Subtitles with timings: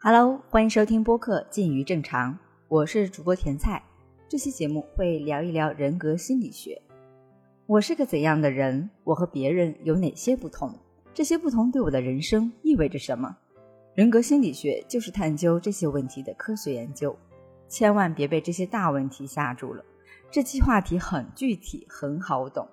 [0.00, 2.32] Hello，欢迎收听播客《近于正常》，
[2.68, 3.82] 我是主播甜菜。
[4.26, 6.80] 这期节目会聊一聊人格心理学。
[7.66, 8.88] 我是个怎样的人？
[9.04, 10.72] 我和别人有哪些不同？
[11.12, 13.36] 这些不同对我的人生意味着什么？
[13.98, 17.18] 人格心理学就是探究这些问题的科学研究。
[17.68, 19.84] 千万别被这些大问题吓住了。
[20.30, 22.64] 这期话题很具体，很好懂。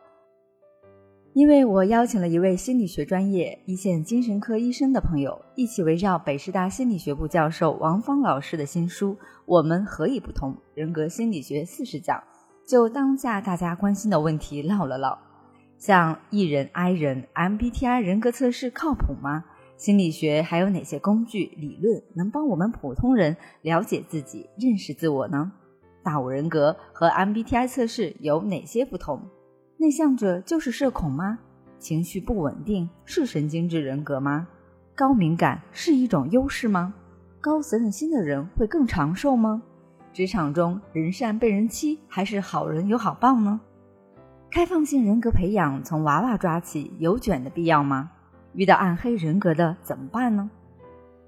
[1.34, 9.14] 因为我邀请了一位心理学专业、一线精神科医生的朋友，一起围绕北师大心理学部教授王芳老师的新书
[9.48, 12.16] 《我们何以不同：人格心理学四十讲》，
[12.70, 15.18] 就当下大家关心的问题唠了唠。
[15.80, 19.44] 像 E 人、I 人、MBTI 人格测试靠谱吗？
[19.78, 25.52] 心理学还有哪些工具、理论能帮我们普通人了解自己、认识自我呢？
[26.02, 29.22] 大五人格和 MBTI 测试有哪些不同？
[29.77, 31.40] 内向者就是社恐吗？
[31.77, 34.48] 情绪不稳定是神经质人格吗？
[34.96, 36.94] 高敏感是一种优势吗？
[37.42, 39.62] 高责任心的人会更长寿吗？
[40.14, 43.60] 职场中人善被人欺还是好人有好报呢？
[44.49, 48.12] 开放性人格培养从娃娃抓起有卷的必要吗？
[48.56, 50.50] 遇到暗黑人格的怎么办呢？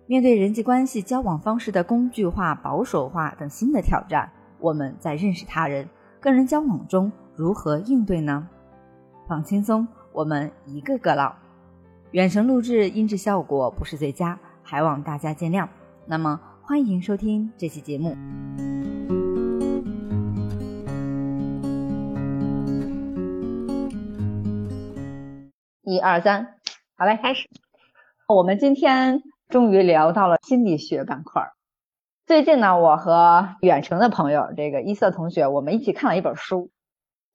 [0.06, 5.89] 面对人际关系交往方式的工具化、保守化等新的挑战，我们在认识他人、
[6.22, 7.11] 跟人交往中。
[7.36, 8.48] 如何应对呢？
[9.28, 11.36] 放轻松，我们一个个唠。
[12.11, 15.67] 远程录制音质效果不是最佳，还望大家见谅。
[16.05, 18.16] 那么，欢迎收听这期节目。
[25.83, 26.55] 一二三，
[26.99, 27.47] 好嘞，开始。
[28.27, 31.43] 我们今天终于聊到了心理学板块。
[32.25, 36.71] 最近呢，我和远程的朋友这个一色同学，我们一起看了一本书。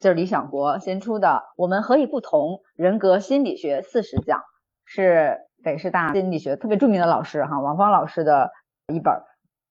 [0.00, 4.40] 就是李想国新出的《我们何以不同：人格心理学四十讲》，
[4.84, 8.50] 是北师大心理学特别著名的老师哈王芳老师的
[8.92, 9.22] 一本。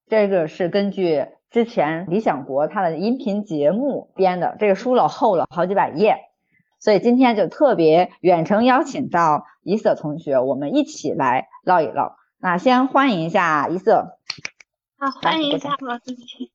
[0.07, 6.15] 这个是根据之前李想国他的音频节目编的，这个书老厚了，好几百页。
[6.81, 12.17] 所以今天就特别远程邀请到一色同学，我们一起来唠一唠。
[12.39, 14.17] 那先欢迎一下一色。
[14.97, 16.51] 好，欢迎一下我自己。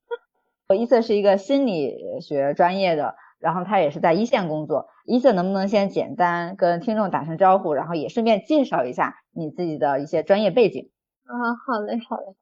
[0.69, 3.14] 我 一色是一个心理学专业的。
[3.38, 10.91] 然后他也是在一线工作，一色能不能先简单跟听众打声招呼，然后也顺便介绍一下你自己的一些专业背景？
[11.25, 12.34] 啊，好嘞，好嘞，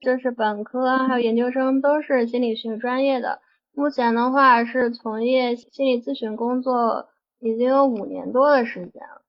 [0.00, 3.40] 就是本科还有研究生都是心理学专业的，
[3.72, 7.08] 目前的话是从业心理咨询工作
[7.42, 9.22] 已经有五年多的时间了。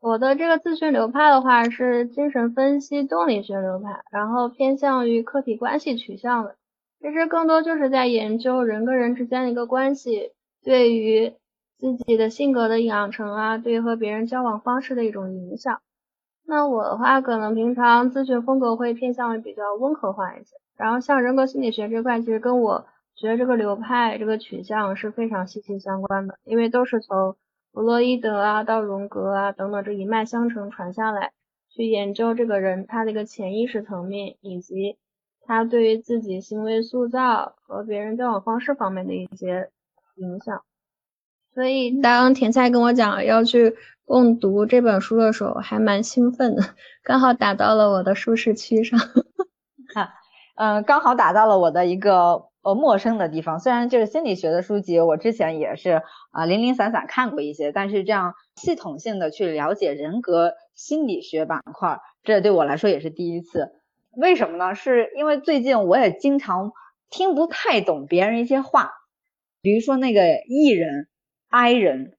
[0.00, 6.56] 我的这个咨询流派的话是精神分析动力学流派，然后偏向于客体关系取向的，
[7.00, 10.32] 其实更多就是在研究人跟人之间的一个关系。
[10.64, 11.34] 对于
[11.78, 15.80] 自己的性格的养成啊，对和别人交往方式的一种影响。
[16.44, 20.56] 那我的话，可能平常咨询风格会偏向于比较温和化一些。
[20.76, 27.36] 然后像人格心理学这块，其实跟我学这个流派、这个取向是非常息息相关的，因为都是从
[27.72, 31.32] 弗洛伊德啊到荣格啊等等这一脉相承传下来，
[31.68, 34.96] 去研究这个人他的一个潜意识层面，以及
[35.46, 39.70] 他对于自己行为塑造和别人交往方式方面的一些。
[40.16, 40.62] 影响，
[41.54, 46.62] 所以当甜菜跟我讲要去共读这本书的时候，还蛮兴奋的，
[47.02, 49.00] 刚好打到了我的舒适区上。
[49.94, 50.12] 哈，
[50.56, 53.60] 嗯，刚好打到了我的一个呃陌生的地方。
[53.60, 63.72] 虽然就是心理学的书籍，我之前也是啊零零散散看过一些，但是这样系统性的去了解人格心理学板块，这对我来说也是第一次。
[64.16, 64.74] 为什么呢？
[64.74, 66.72] 是因为最近我也经常
[67.10, 68.92] 听不太懂别人一些话。
[69.62, 71.08] 比如说那个 E 人、
[71.48, 72.16] I 人，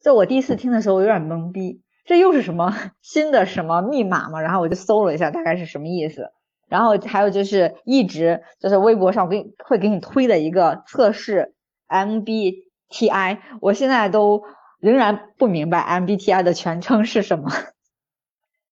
[0.00, 4.40] 在我第一次听的时候，我有点懵逼，这又是什么 新的什么密码吗？
[4.40, 6.30] 然后我就搜了一下，大概是什么意思。
[6.68, 11.54] 然后还有就是一直就是微博上我给你会给你推的一个测试
[11.88, 14.42] MBTI，我现在都
[14.80, 17.50] 仍然不明白 MBTI 的全称是什么。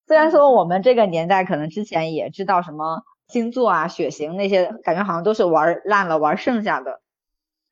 [0.07, 7.01] 虽然说我们这个年代可能之前也知道什么星座啊、血型那些，感觉好像都是玩烂了、玩剩下的。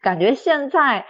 [0.01, 1.05] 感觉现在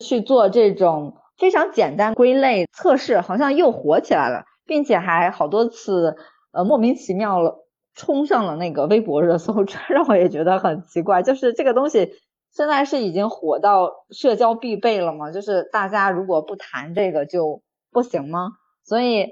[0.00, 6.16] 去做这种非常简单归类测试，好像又火起来了，并且还好多次
[6.50, 7.67] 呃莫名其妙了
[7.98, 11.22] 冲上了那个微博热搜，这让我也觉得很奇怪。
[11.22, 12.12] 就是这个东西
[12.52, 15.32] 现在是已经火到社交必备了吗？
[15.32, 17.60] 就是大家如果不谈这个就
[17.90, 18.52] 不行吗？
[18.84, 19.26] 所以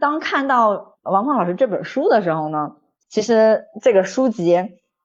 [0.00, 2.72] 当看到王胖老师这本书的时候呢，
[3.08, 4.58] 其实这个书籍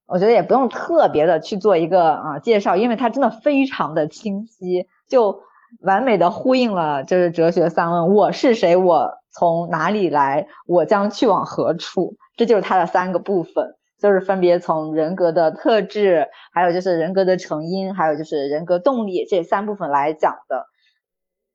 [0.07, 5.41] 我觉得也不用特别的去做一个啊介绍，因为它真的非常的清晰，就
[5.81, 8.75] 完美的呼应了就是哲学三问：我是谁？
[8.75, 10.47] 我从哪里来？
[10.65, 12.15] 我将去往何处？
[12.35, 20.65] 这就是它的三个部分，就是分别从人格的特质，还有就是人格的成因，还有就是人格动力这三部分来讲的。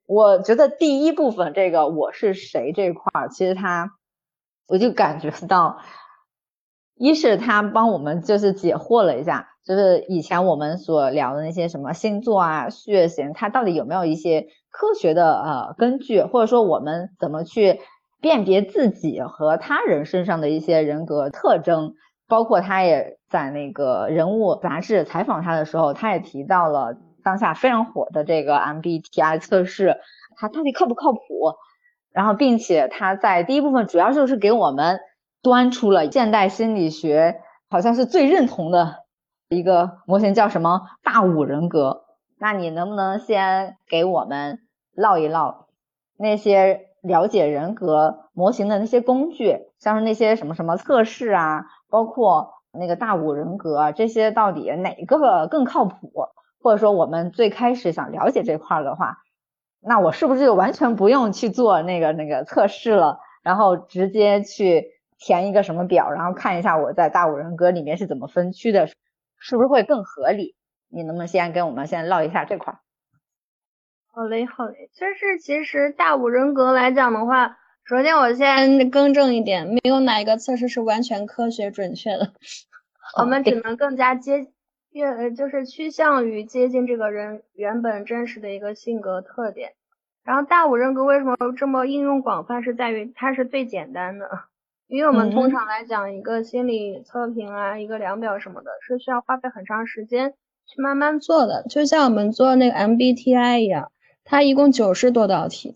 [0.05, 3.91] 我觉得第一部分这个我是谁这块儿，其实它
[4.67, 5.79] 我就感觉到。
[6.95, 17.79] 一是他帮我们就是解惑了一下，就是以前我们所聊的那些什么星座啊、血型，它到底有没有一些科学的呃根据，或者说我们怎么去
[18.19, 21.93] 辨别自己和他人身上的一些人格特征？
[22.27, 29.97] 包括他也在那个人物杂志采访他的时候，他也提到了当下非常火的这个 MBTI 测试，
[30.35, 31.19] 它到底靠不靠谱？
[32.11, 34.99] 然后，并且他在第一部分主要就是给我们。
[35.43, 39.03] 端出了现代心理学好像是最认同的
[39.49, 42.05] 一个模型，叫什么大五人格？
[42.39, 44.59] 那你能不能先给我们
[44.95, 45.67] 唠一唠
[46.17, 56.11] 那些了解人格模型的那些工具，像是那些什么什么测试啊，包括那个大五人格这些，到底哪个更靠谱？
[56.61, 59.17] 或者说我们最开始想了解这块的话，
[59.81, 64.91] 那我是不是就完全不用去做那个那个测试了，然后直接去？
[65.19, 68.87] 填一个什么表，然后看一下我在大五人格里面是怎么分区的，
[69.37, 70.53] 是不是会更合理？
[70.89, 72.77] 你能不能先跟我们先唠一下这块？
[74.15, 74.91] 好嘞，好嘞。
[74.93, 82.31] 就是其实大五人格来讲的话，首先我先更正一点，没有哪一个测试是完全科学准确的，
[83.19, 84.45] 我们只能更加接
[84.91, 89.71] 越就是趋向于接近这个人原本真实的一个性格特点。
[90.23, 94.29] 然后大五人格为什么这么应用广泛，是在于它是最简单的。
[94.87, 100.35] 因为我们通常来讲，一个心理测评啊，一个量表什么的，是需要花费很长时间
[100.67, 101.63] 去慢慢做的。
[101.67, 103.91] 就像我们做那个 MBTI 一样，
[104.23, 105.75] 它一共九十多道题的，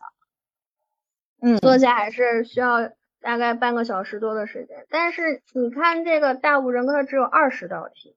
[1.42, 2.90] 嗯，做起来还是需要
[3.22, 4.86] 大概半个小时多的时间。
[4.90, 8.16] 但是你看这个大五人格，它只有二十道题。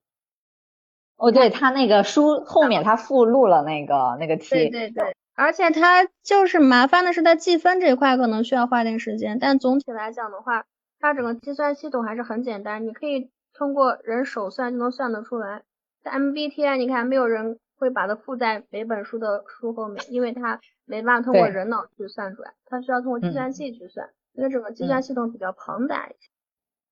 [1.17, 4.49] 哦，对，它那个书后面它附录了那个那个题。
[4.51, 10.65] 对对对，而且它就是麻烦的是在计分这块可能需要花点时间，但总体来讲的话。
[11.03, 15.63] 它整个计算系统还是很简单，你可以通过人手算就能算得出来。
[16.03, 26.29] 在 MBTI，你看没有人会把它附在每本书的书后面，因为它没办法通过人脑去算出来，它需要通过计算器去算，因为整个计算系统比较庞大一些。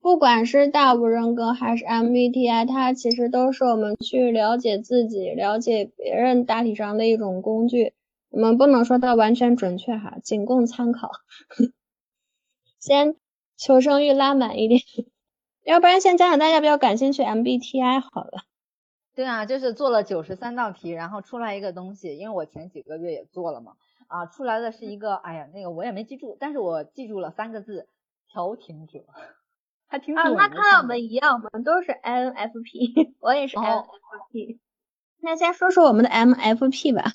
[0.01, 7.93] 不管是大五人格还是 MBTI，它其实都是我们去了解自己、了解别人大体上的一种工具。
[8.31, 11.11] 我们不能说它完全准确哈，仅供参考。
[12.81, 13.15] 先。
[13.61, 14.81] 求生欲拉满一点，
[15.65, 18.45] 要不然先讲讲大家比较感兴趣 MBTI 好了。
[19.19, 23.73] 对啊，就是做了九十三道题，然后出来一个东西，因为我前几个月也做了嘛，
[24.07, 27.89] 啊，出来的是一个，哎呀，那个我也没记住，但是我记住了三个字，
[28.29, 29.01] 调停者，
[29.91, 34.59] 还挺啊，那看我们一样，我们都是 INFP，我也是 INFP。
[35.21, 37.11] 那先说说我们的 MFP 吧。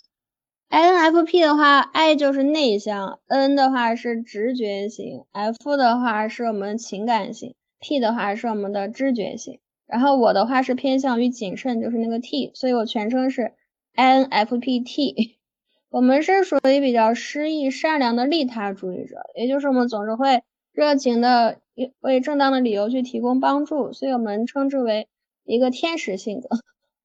[0.70, 9.62] INFP 的话，I 就是内向，N 的话是直觉型，F 的话是我们情感型，P 的话是我们的知觉型。
[9.88, 13.54] 然后我的话是偏向于谨慎，就是那个 T，所以我全称是
[13.96, 15.36] INFPT。
[15.90, 21.60] 我们是属于比较诗意、善良的利他主义者，也就是我们总是会热情的
[22.00, 25.08] 为正当的理由去提供帮助，所以我们称之为
[25.46, 26.50] 一个天使性格。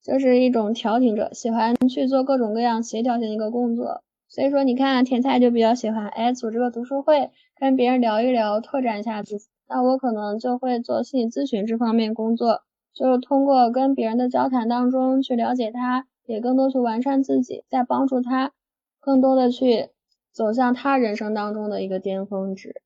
[0.00, 4.02] 就是一种调停者，喜欢去做各种各样协调性的一个工作。
[4.28, 7.30] 所以说，你看甜菜就比较喜欢哎组织个读书会，
[7.60, 9.48] 跟别人聊一聊，拓展一下自己。
[9.68, 12.62] 那我可能就会做心理咨询这方面工作，
[12.98, 18.50] 就是通过跟别人的交谈当中去了解他，也更多去完善自己，再帮助他
[18.98, 19.90] 更多的去
[20.32, 22.82] 走向他人生当中的一个巅峰值。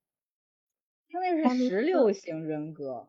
[1.08, 3.08] 因为是十六型人格，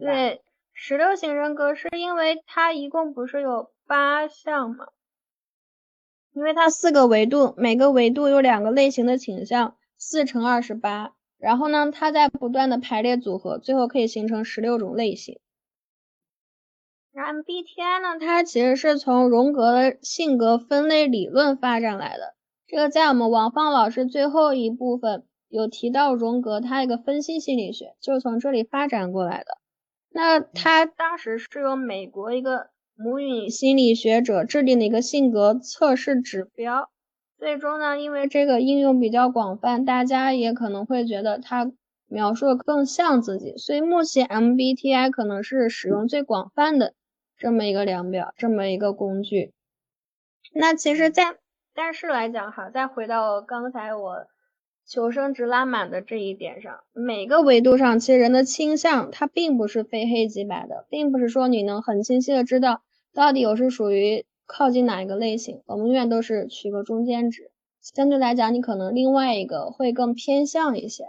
[0.00, 0.40] 对。
[0.72, 4.86] 十六型人格是因为它一共不是有八项吗？
[6.32, 11.14] 因为它四个维度，每个维度有两个类型的倾向，四乘二十八。
[11.36, 15.40] 然后呢，它在不断的排列组合，最后可以形成十六种类型。
[17.18, 22.34] MBTI 呢，它其实是从荣格的性格分类理论发展来的。
[22.66, 29.58] 这个在我们王放老师最后一部分有提到荣格他一个分析心理学，就是从这里发展过来的。
[30.10, 36.90] 那他当时是由美国一个母语心理学者制定的一个性格测试指标，
[37.38, 41.72] 最终呢，因为这个应用比较广泛，大家也可能会觉得它
[42.06, 46.94] 描述的更像自己，所以目前 MBTI 可能是使用最广泛的
[47.38, 49.52] 这么一个量表，这么一个工具。
[50.52, 51.36] 那其实，在
[51.74, 54.26] 但是来讲哈，再回到刚才我
[54.84, 62.82] 求生值拉满的这一点上，每个维度上，其实人的倾向它并不是非黑即白的，并不是说你能很清晰的知道
[63.14, 67.52] 到底我是属于靠近哪一个类型，我们永远都是取个中间值。
[67.80, 71.04] 相对来讲，你可能另外一个会更偏向一些。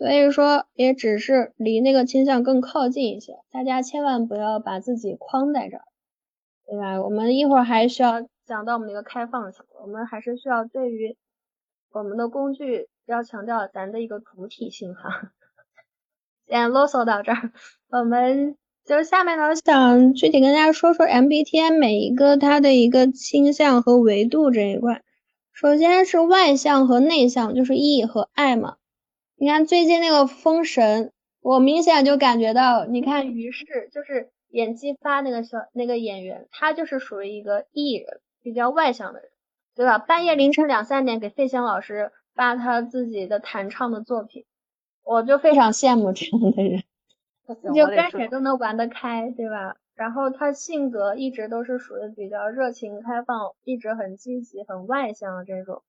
[0.00, 3.34] 所以说，也只是离那个倾向更靠近一些。
[3.52, 5.84] 大家千万不要把自己框在这儿，
[6.66, 7.02] 对吧？
[7.02, 11.18] 我们一会儿还需要讲到我们的一个开放性，我们还是需要对于
[11.92, 15.32] 我们的工具要强调咱的一个主体性哈。
[16.48, 17.52] 先啰嗦到这儿，
[17.90, 25.02] 我们就下面呢想具体跟大家说说 MBTI 每一个它的一个倾向和维度这一块。
[25.52, 28.76] 首先是外向和内向，就是 E 和 I 嘛。
[29.40, 39.30] 你看最近那个封神，我明显就感觉到，你看于适就是演技发那个小那个演员，他就是属于一个艺人，比较外向的人，
[39.74, 39.96] 对吧？
[39.96, 44.44] 半夜凌晨两三点给费翔老师发他自己的弹唱的作品，
[45.02, 46.82] 我就非常羡慕这样的人，
[47.74, 49.74] 就跟谁都能玩得开，对吧？
[49.94, 55.82] 然后他性格一直都是属于比较热情开放，一直很积极、很外向的这种。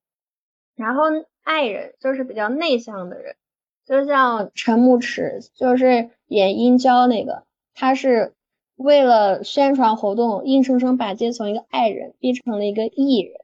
[0.76, 1.04] 然后
[1.44, 3.36] 爱人就是比较内向的人。
[3.86, 8.34] 就像陈牧驰，就是演殷郊那个，他是
[8.76, 13.42] 为了宣传活动，硬生生把自己从一个爱人逼成了一个艺人。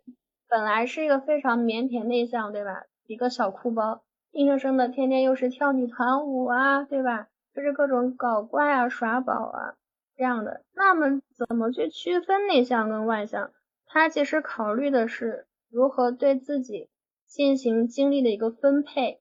[0.47, 2.83] 本来是一个非常腼腆内向，对吧？
[3.07, 7.27] 一个小哭包，硬生生的天天又是跳女团舞啊，对吧？
[7.53, 9.73] 就是各种搞怪啊、耍宝啊
[10.15, 10.61] 这样的。
[10.73, 13.51] 那么怎么去区分内向跟外向？
[13.87, 16.87] 他其实考虑的是如何对自己
[17.27, 19.19] 进行精力的一个分配。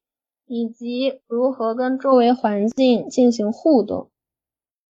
[0.48, 4.12] 以及如何跟周围环境进行互动。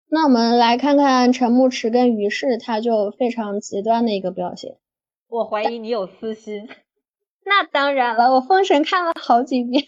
[0.08, 4.76] 那我们来看看陈牧驰跟于适，他就非常极端的一个表现。
[5.28, 6.68] 我怀疑你有私心。
[7.46, 9.84] 那当然了，我封神看了好几遍。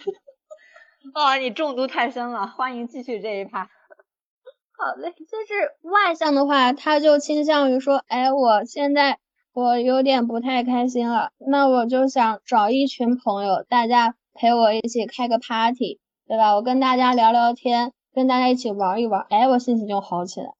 [1.13, 2.47] 哦，你中毒太深了。
[2.47, 3.65] 欢迎继续这一趴。
[3.65, 9.19] 好嘞，就是外向的话，他就倾向于说，哎，我现在
[9.59, 14.15] 我有点不太开心了，那我就想找一群朋友，大家。
[14.41, 15.99] 陪我一起开个 party，
[16.29, 16.55] 对吧？
[16.55, 20.53] 我跟大家聊聊天，跟大家一起玩一玩，哎，我心情就好起来。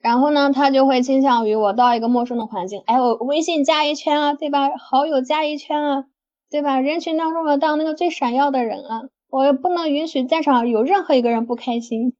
[0.00, 4.74] 然后呢，他就会倾向于我到一个陌生的环境，哎，我微信加一圈啊，对吧？
[4.78, 6.04] 好友加一圈啊，
[6.48, 6.80] 对吧？
[6.80, 12.14] 人群当中我当那个最闪耀的人啊，我又不能允许在场有任何一个人不开心。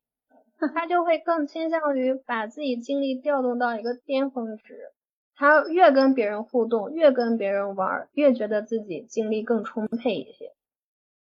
[0.74, 4.92] 他就会更倾向于把自己精力调动到一个巅峰值。
[5.38, 10.52] 他越跟别人互动，越跟别人玩，越觉得自己精力更充沛一些。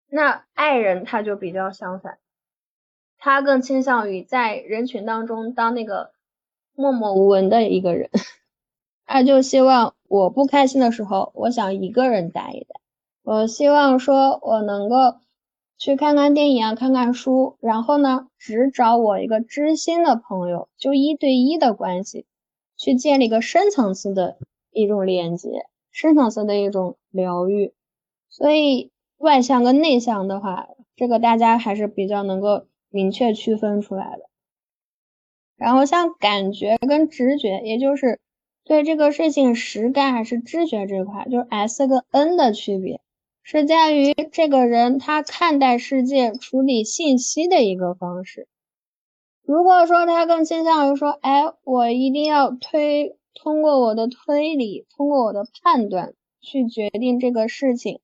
[0.08, 2.18] 那爱人他就比较相反，
[3.18, 6.12] 他更倾向于在人群当中当那个
[6.74, 8.08] 默默无闻的一个人。
[9.04, 12.80] 他就希望我不开心的时候，我想一个人待一待。
[13.22, 14.96] 我希望说我能够
[15.76, 22.24] 去看看电影啊，看看书，然后呢，只找我一个知心的朋友，就一对一的关系。
[22.80, 24.38] 去建立一个深层次的
[24.72, 27.74] 一种连接，深层次的一种疗愈。
[28.30, 34.30] 所以外向跟内向的话，这个大家还是比较能够明确区分出来的。
[35.56, 38.18] 然后像感觉跟直觉，也就是
[38.64, 43.02] 对这个事情实感还是知觉这块，就是 S 跟 N 的区别，
[43.42, 48.48] 是在于这个人他看待世界、处理信息的一个方式。
[49.50, 57.98] 如果说他更倾向于说，哎，我一定要推通过我的推理，通过我的判断去决定这个事情，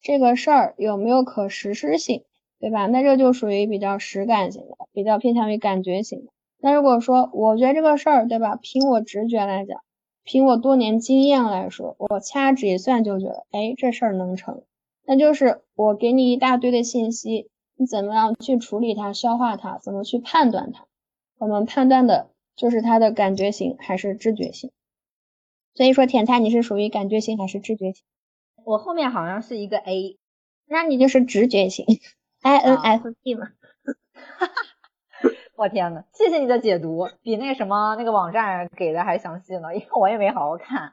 [0.00, 2.24] 这个事儿有没有可实施性，
[2.58, 2.88] 对吧？
[2.88, 6.32] 那这就属于比较实感型的，比较偏向于感觉型的。
[6.60, 8.58] 那如果说我觉得这个事儿，对吧？
[8.60, 9.78] 凭我直觉来讲，
[10.24, 14.64] 凭我多年经验来说，我掐指一算就觉得，哎，这事儿能成。
[15.06, 17.50] 那就是我给你一大堆的信息。
[17.76, 19.78] 你怎么样去处理它、消化它？
[19.78, 20.86] 怎么去判断它？
[21.38, 24.70] 我们判断的就是它的感觉型还是知觉型。
[25.74, 28.04] 所以说，甜菜你是属于感觉型还是知觉型？
[28.64, 30.18] 我后面好像是一个 A，
[30.66, 31.86] 那你就是直觉型
[32.42, 33.46] ，INFP 嘛。
[34.12, 34.52] 哈哈，
[35.56, 40.92] 我天呐，谢谢你的解读，比那什么那个网站给的还详细呢，因为我也没好好看。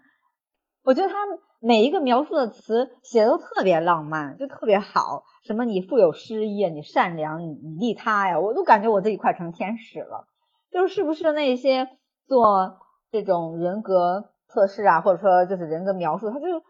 [0.84, 1.16] 我觉得他。
[1.62, 5.26] 每一个描述的词写的都特别浪漫，就特别好。
[5.50, 10.28] 什么你富有诗意啊，你善良，你你利他呀，我都感觉我自己快成天使了。
[10.70, 11.90] 就是是不是那些
[12.28, 12.78] 做
[13.10, 16.62] 这种人格测试啊，或者说就是人格描述，他就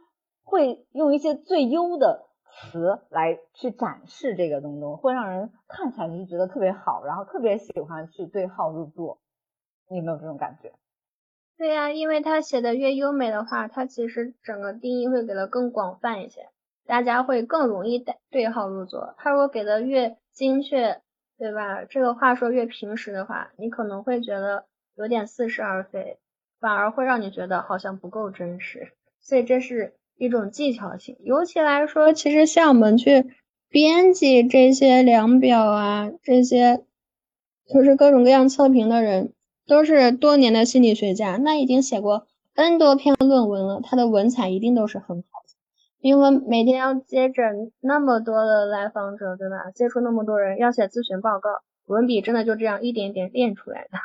[0.45, 9.19] 会用一些最优的词来去展示这个东东，会让人看起来就觉得特别好，然后特别喜欢去对号入座。
[9.89, 10.71] 你有没有这种感觉？
[11.57, 16.48] 对呀，因为他写的越优美的话，他其实整个定义会给的更广泛一些，
[16.89, 19.13] 大家会更容易对对号入座。
[19.19, 21.00] 他如果给的越精确，
[21.38, 21.86] 对吧？
[21.86, 24.65] 这个话说越平实的话，你可能会觉得
[24.96, 26.17] 有点似是而非，
[26.60, 28.91] 反而会让你觉得好像不够真实。
[29.22, 31.15] 所以这是一种技巧性。
[31.19, 33.27] 尤其来说，其实像我们去
[33.69, 36.84] 编辑这些量表啊，这些
[37.72, 39.31] 就是各种各样测评的人。
[39.67, 45.49] 都是多年的心理学家，那已经写过 N 多篇论文了，他的文采一定都是很好的。
[46.00, 49.72] 因为每天要接诊那么多的来访者，对吧？
[49.72, 51.50] 接触那么多人，要写咨询报告，
[51.86, 53.98] 文笔真的就这样一点点练出来的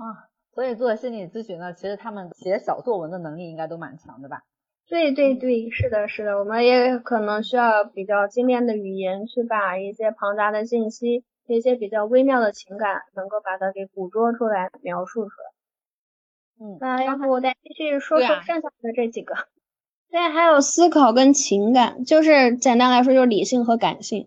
[0.00, 0.28] 啊。
[0.54, 4.42] 所以做心理咨询呢，其实他们写小作文的能力应该都蛮强的吧？
[4.88, 11.24] 对对对，是的，是的，我们也可能需要比较精炼的语言去把一些庞杂的信息。
[11.48, 16.66] 一些比较微妙的情感，能够把它给捕捉出来、描述出来。
[16.66, 19.36] 嗯，那要不我再继续说说剩下的这几个。
[20.10, 24.26] 对，还有思考跟情感，就是简单来说，就是理性和感性。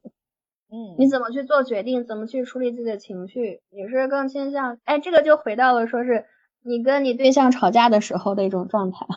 [0.71, 3.61] 嗯，你怎么去做决定，怎么去处理自己的情绪？
[3.71, 4.77] 你是更倾向……
[4.83, 6.25] 哎，这个就回到了说是
[6.63, 9.07] 你跟你对象吵架的时候的一种状态，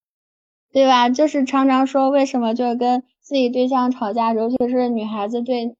[0.72, 1.08] 对吧？
[1.10, 5.76] 就是常常说为什么就跟自己对象吵架，尤其是女孩子对。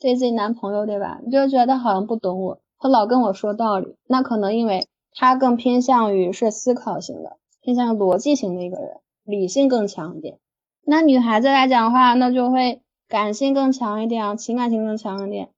[0.00, 1.20] 对自己男朋友对吧？
[1.24, 10.38] 你就觉得好像不懂我，他老跟我说道理，那可能因为他更偏向于是思考型的，偏向逻辑型的一个人，理性更强一点。
[10.84, 15.50] 那女孩子来讲话，那就会感性更强一点，情感性更强一点。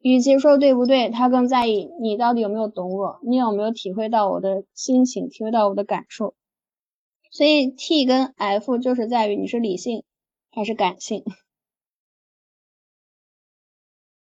[0.00, 6.34] 与其说对不对，她更在意你到底有没有懂我，你有没有体会到我的心情，体会到我的感受。
[7.30, 10.02] 所以 T 跟 F 就是在于你是理性
[10.50, 11.22] 还是感性。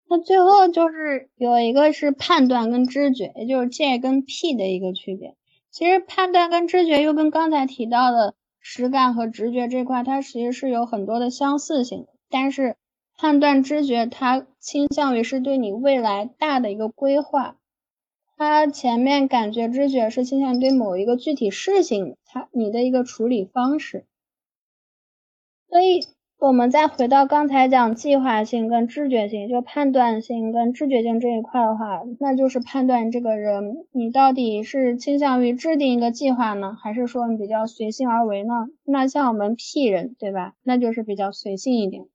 [0.10, 5.36] 那最后就是有一个是判断跟知觉，也就是 J 跟 P 的一个区别。
[5.70, 8.34] 其实判断跟知觉又跟刚才提到的
[8.70, 12.06] 实感和直觉这块，它其实是有很多的相似性。
[12.30, 12.76] 但是
[13.18, 17.56] 判断知觉，它倾向于是对你未来大的一个规划，
[18.36, 24.06] 它前面感觉知觉是倾向于对某一个具体事情，它你的一个处理方式。
[25.70, 26.17] 所以。
[26.40, 38.68] 我们再回到刚才讲计划性跟知觉性，就判断性跟知觉性这一块的话，那就是判断这个人你到底是倾向于制定一个计划呢，还是说你比较随性而为呢？
[38.86, 40.54] 那像我们 P 人，对吧？
[40.62, 42.06] 那就是比较随性一点，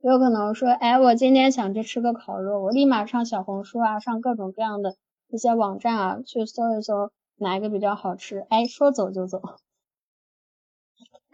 [0.00, 4.94] 有可能说，哎，我今天想去吃个烤肉，我立马上小红书啊，上各种各样的
[5.28, 9.42] 一些网站啊，去搜一搜哪一个比较好吃，哎，说走就走。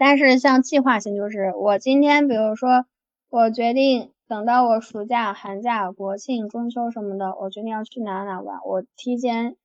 [0.01, 2.87] 但是像计划性，就是我今天，比如说，
[3.29, 9.57] 我决定等到我暑假、寒假、国庆、中秋什么的，我决定要去哪哪玩，我提前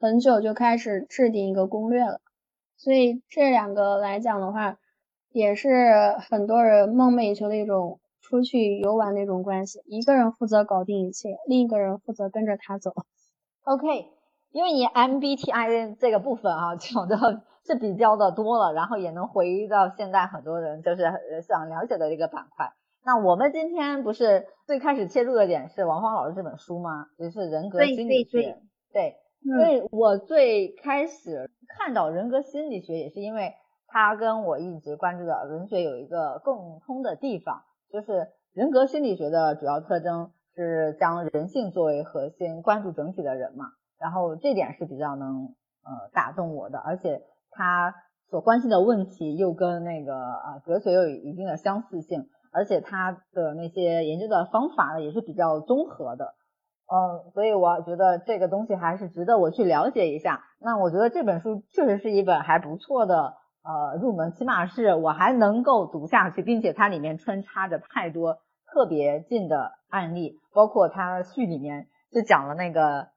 [0.00, 2.20] 很久就开始制定一个攻略了。
[2.76, 4.78] 所以这两个来讲的话，
[5.30, 9.80] 也是很多人梦寐以求的一种出去游玩的一种关系。
[9.86, 12.92] 一个人负责搞定一切，另一个人负责跟着他走。
[13.62, 14.08] OK，
[14.50, 17.42] 因为你 MBTI 这个部分啊，讲的。
[17.68, 21.02] 是比较的多了，然后也能回忆到现在很多人就是
[21.46, 22.72] 想了解的一个板块。
[23.04, 27.08] 那我们今天不是最开始切入的点是王芳老师这本书吗？
[27.18, 28.56] 就是人格心理学。
[28.90, 33.52] 对，因为我最开始看到人格心理学，也是因为
[33.86, 43.66] 它跟我一直关注的文学有一个共通的地方，就是人格心理学的主要特征是将人性作为核心，关注整体的人嘛。
[44.00, 45.54] 然后这点是比较能
[45.84, 47.20] 呃打动我的，而且。
[47.58, 47.92] 他
[48.30, 56.34] 所关心的问题又跟那个啊哲学又有一定的相似性，而且他的那些研究的方法呢也是比较综合的，
[56.86, 60.44] 嗯，所以我觉得这个东西还是值得我去了解一下。
[60.60, 68.38] 那我觉得这本书确实是一本还不错的呃入门，起码是我还能够读下去，并且它里面穿插着太多
[68.72, 73.08] 特别近的案例，包括它序里面就讲了那个。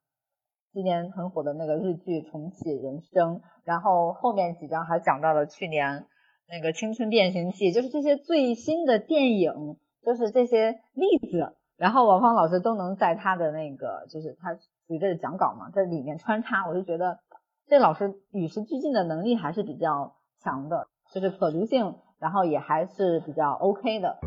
[0.73, 6.05] 今年很火的那个日剧《重启人生》，然后后面几章还讲到了去年
[6.47, 11.57] 那个《青春变形记》，就是这些最新的电影，就是这些例子。
[11.75, 14.55] 然后王芳老师都能在他的那个，就是他
[14.87, 17.19] 随着讲稿嘛，在里面穿插，我就觉得
[17.67, 24.19] 这老师与时俱进的能力还是比较强的，就是可读性，然后也还是比较 OK 的。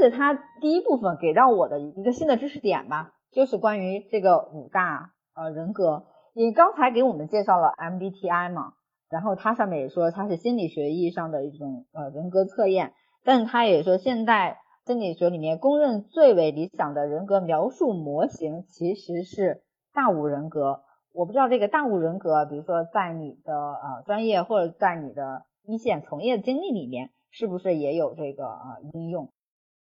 [0.00, 8.72] 且它第一部分给到我的一个新的知识点吧，就是关于这个五大呃人格，你刚才给我们介绍了 MBTI 嘛，
[9.08, 20.80] 然后它上面也说它是心理学意义上的一种呃人格测验，但是它也说现代心理学里面公认最为理想的人格描述模型其实是大五人格。
[21.12, 29.32] 我不知道这个大五人格，比如说在你的呃专业或者在你的一线从业经历里面，是不是也有这个呃应用？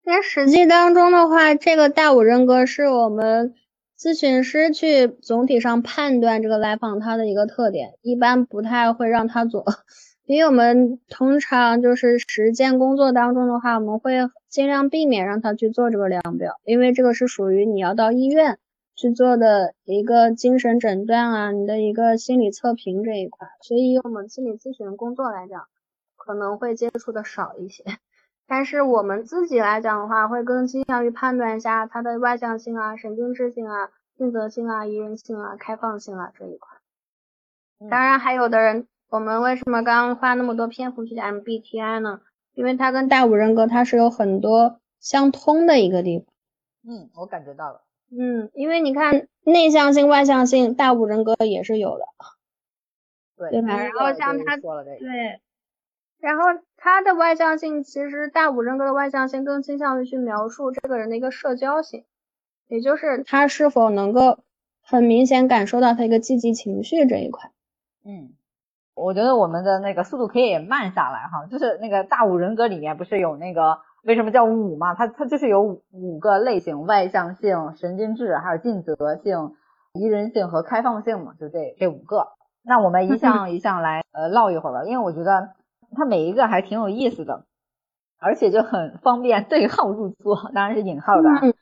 [0.05, 3.55] 在实际当中的话，这个大五人格是我们
[3.97, 9.63] 咨询师去总体上判断这个来访他的一个特点，一般不太会让他做，
[10.25, 14.15] 因为我们通常就是实践工作当中的话，我们会
[14.49, 18.59] 尽量避免让他去做这个量表，因为这个是属于你要到医院
[18.97, 25.63] 去做的一个精神诊断啊，你的一个心理测评这一块，所以以我们心理咨询工作来讲，
[26.17, 27.85] 可能会接触的少一些。
[28.47, 36.77] 但是我们自己来讲的话，会更倾向于判断一下他的外向性啊、神经质性啊、尽责性啊、宜人性啊、开放性啊这一块。
[37.89, 42.21] 当然，还有的人，我们为什么刚刚花那么多篇幅去讲 MBTI 呢？
[42.53, 46.27] 因为它跟大五人格它是有很多相通的一个地方。
[46.87, 47.81] 嗯，我感觉到了。
[48.11, 52.05] 嗯，因为你看内向性、外向性，大五人格也是有的。
[53.35, 53.75] 对，对吧？
[53.77, 55.41] 然后像他，对。
[56.23, 56.43] 然后
[56.77, 62.05] 他的外向性，其实大五人格的外向性更倾向于去描述这个人的一个社交性，
[62.69, 64.39] 也就是他是否能够
[64.81, 67.51] 很明显感受到他一个积极情绪这一块。
[68.05, 68.31] 嗯，
[68.95, 74.95] 我觉得我们的那个速度可以慢下来哈，就是那个大五人格里面不是有那个为什么叫五嘛？
[74.95, 79.55] 它它就是有五个类型：外向性、神经质、还有尽责性、
[79.91, 82.29] 宜人性和开放性嘛，就这这五个。
[82.61, 85.49] 那我们一项一项来呃唠一会儿吧，因为我觉得。
[85.95, 87.45] 它每一个还挺有意思的，
[88.19, 91.29] 而且就很方便对号入座，当然是引号的。
[91.29, 91.53] 嗯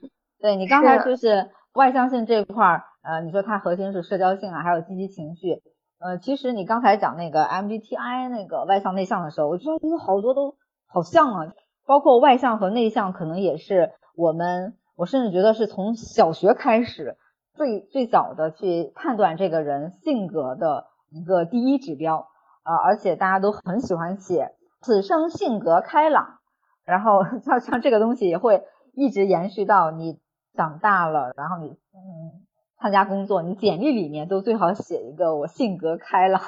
[0.41, 5.62] 对你刚才就是外向性这一块儿，呃，你说它核心是社交性啊，还有积极情绪。
[6.00, 10.56] 呃，其实你刚才讲那个 MBTI 那个外向内向的时候，我觉得有好多都
[10.88, 11.54] 好像啊，
[11.86, 17.17] 包括外向和内向，可能也是我们，我甚至觉得是从小学开始
[17.54, 22.31] 最最早的去判断这个人性格的一个第一指标。
[22.63, 26.39] 啊，而且大家都很喜欢写此生性格开朗，
[26.86, 30.19] 然后像像这个东西也会一直延续到你
[30.54, 32.45] 长大了，然后你嗯
[32.80, 36.41] 参加工作，你简历里面都最好写一个我性格开朗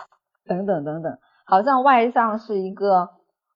[0.45, 3.09] 等等等等，好像外向是一个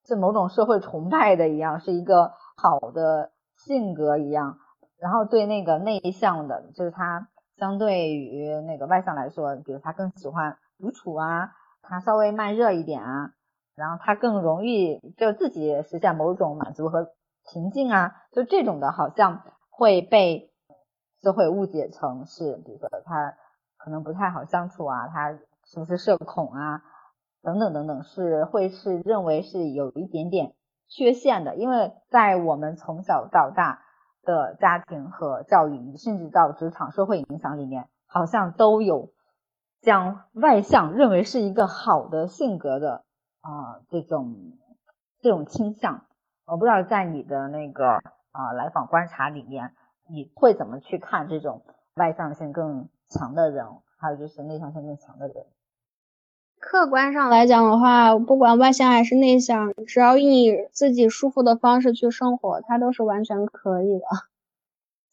[0.06, 4.58] 是某种社会崇拜的一样，是一个好的性格一样，
[5.00, 11.52] 然后对那个内向的，就是他相对于那个外向来说，比如他更喜欢独处啊。
[11.88, 13.32] 他稍微慢热一点啊，
[13.76, 17.10] 然后他更容易就自己实现某种满足和
[17.52, 20.52] 平静啊，就这种的，好像会被
[21.22, 23.36] 社会误解成是，比如说他
[23.78, 25.32] 可能不太好相处啊，他
[25.66, 26.82] 是不是社恐啊，
[27.42, 30.54] 等等等等，是会是认为是有一点点
[30.88, 33.82] 缺陷的，因为在我们从小到大
[34.24, 39.10] 的家庭和教育，甚至到职场社会影响里面，好像都有。
[39.82, 43.04] 将外向认为是一个好的性格的
[43.42, 44.36] 啊这种
[45.22, 46.06] 这种倾向，
[46.46, 49.74] 我不知道在你的那个啊来访观察里面，
[50.10, 51.64] 你会怎么去看这种
[51.96, 53.66] 外向性更强的人，
[53.98, 55.46] 还有就是内向性更强的人？
[56.60, 64.06] 客观上来讲的话，不管外向还是内向，只要以自己舒服的方式去生活，他都是完全可以的。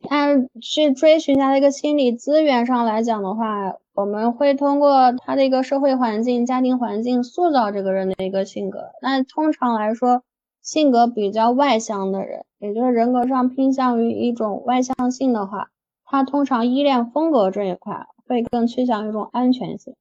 [0.08, 3.76] 按去追寻他的一个心理资源上来讲的话。
[3.96, 8.90] 我们会通过他的一个社会环境、家庭环境塑造这个人的一个性格。
[9.00, 10.24] 那通常来说，
[10.60, 15.68] 性格比较外向的人，也就是人格上偏向于一种外向性的话，
[16.04, 19.94] 他通常依恋风格这一块会更趋向于一种安全性，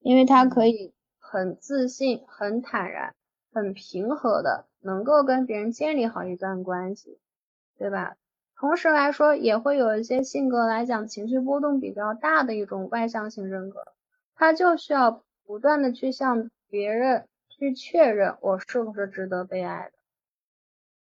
[0.00, 3.14] 因为他可以很自信、很坦然、
[3.52, 7.20] 很平和的能够跟别人建立好一段关系，
[7.78, 8.16] 对吧？
[8.58, 13.84] 同时来说，也会有一些性格来讲情绪波动比较大的一种外向型人格，
[14.34, 19.92] 他就需要不断的去向别人去确认我是不是值得被爱的。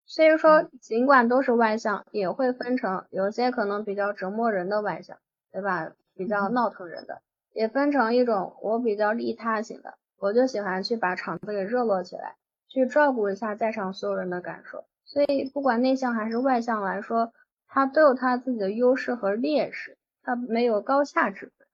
[0.06, 5.18] 所以说，尽管都是外向，也会分成有些可能比较折磨人的外向，
[5.50, 5.92] 对吧？
[6.14, 12.36] 比较闹腾人的，也分成一种我比较利他型的，我就喜欢去把场子给热络起来，
[12.68, 14.84] 去照顾一下在场所有人的感受。
[15.12, 17.34] 所以，不管内向还是外向来说，
[17.68, 21.68] 他都有他自己的优势和劣势，他没有高下之分。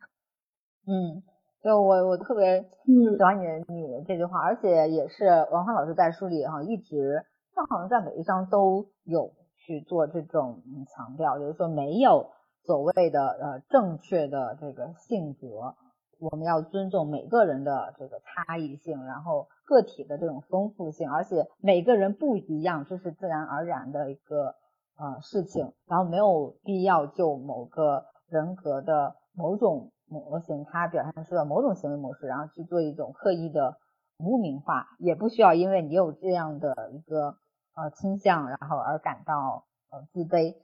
[0.88, 1.22] 嗯，
[1.62, 7.24] 对我我特别喜欢你的你这句话，而且也是王欢老师在书里哈一直，
[7.54, 12.30] 他好像在每一章都有去做这种强调，就是说没有
[12.64, 15.76] 所谓的呃正确的这个性格，
[16.18, 24.54] 我们要尊重每个人的这个差异性，然后个体的这种丰富性，而且每个人不一样，这是自然而然的一个
[24.96, 33.76] 呃事情，然后没有必要就某个人格的某种模型，它表现出的某种行为模式，然后去做一种刻意的
[34.24, 37.36] 污名化，也不需要因为你有这样的一个
[37.74, 40.56] 呃倾向，然后而感到呃自卑。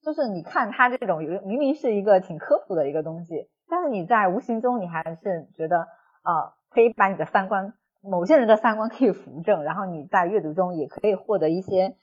[0.00, 5.88] 就是你看他这种有明明是一个挺科普的一个东西，但是你在无形中你还是觉得
[6.22, 7.72] 啊，可以把你的三观，
[8.04, 11.96] 某些人的三观可以扶正，然后你在阅读中也可以获得一些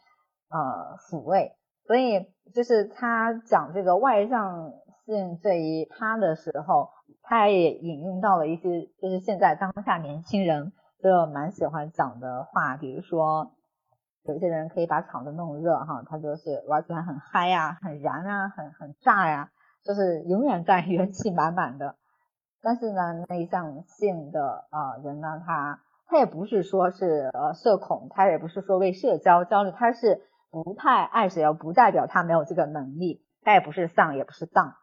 [0.50, 1.54] 呃抚慰。
[1.86, 4.74] 所以就是他讲这个外向
[5.06, 6.90] 性这一趴的时候，
[7.22, 13.52] 他也引用到了一些就是现在当下年轻人都蛮喜欢讲的话，比如说。
[14.24, 19.50] 有些人可以把场子弄热哈，他就是玩起来很嗨呀、很燃啊、很很炸呀，
[19.84, 21.96] 就是永远在元气满满的。
[22.62, 25.80] 但是呢，内向性的啊人呢，他
[26.12, 33.24] 他也不是说是呃社恐，他也不是说为社交焦虑，他是不太爱社交，不代表他没有这个能力。
[33.43, 34.74] 他也不是丧，也不是荡。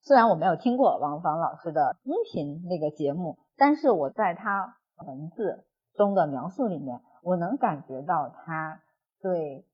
[0.00, 4.76] 虽然我没有听过王芳老师的音频那个节目，但是我在他
[5.06, 7.00] 文字中的描述里面。
[7.22, 8.80] 我能感觉到他
[9.22, 9.64] 对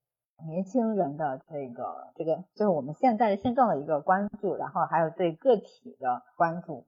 [0.46, 6.84] 年轻人的这个这个，就是我们现在的现状的一个关注，然后还有对个体的关注，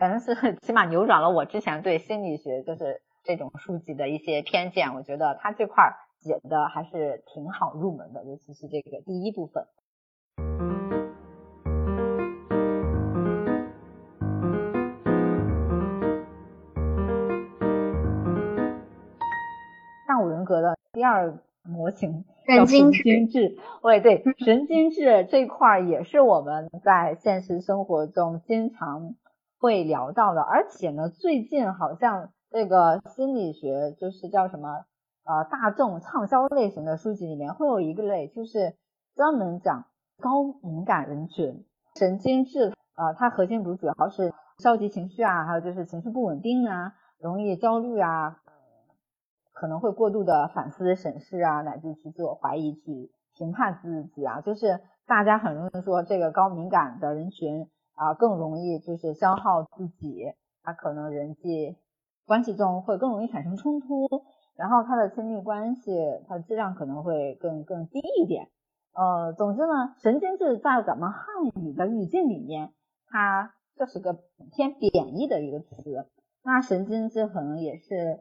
[0.00, 0.34] 反正是
[0.64, 4.94] 起码扭转了我之前对心理学就是这种书籍的一些偏见。
[4.94, 9.66] 我觉得他这块写的还是挺好入门的，尤其是这个第一部分。
[20.28, 29.14] 人格的第二模型叫神经质，喂对，神经质这块也是我们在现实生活中经常
[29.60, 34.86] 会聊到的，而且呢，最近好像这个心理学就是叫什么
[35.24, 38.74] 呃大众畅销类型的书籍里面会有一个类，就是
[39.14, 39.84] 专门讲
[40.18, 48.38] 高敏感人群神经质，呃，它核心不是主要是消极情绪啊，还有就是情绪不稳定啊，容易焦虑啊。
[49.52, 57.68] 可能会过度的反思、审视啊，乃至去自我怀疑、去评判自己啊，就是大家很容易说这个高敏感的人群
[58.00, 60.32] 啊，更容易就是消耗自己，
[60.62, 61.76] 他可能人际
[62.24, 64.08] 关系中会更容易产生冲突，
[64.56, 65.92] 然后他的亲密关系
[66.26, 68.48] 它的质量可能会更更低一点。
[68.94, 72.72] 呃，总之呢，神经质在咱们汉语的语境里面，
[73.06, 74.18] 它就是个
[74.56, 76.08] 偏贬义的一个词，
[76.42, 78.20] 那神经质可能也是。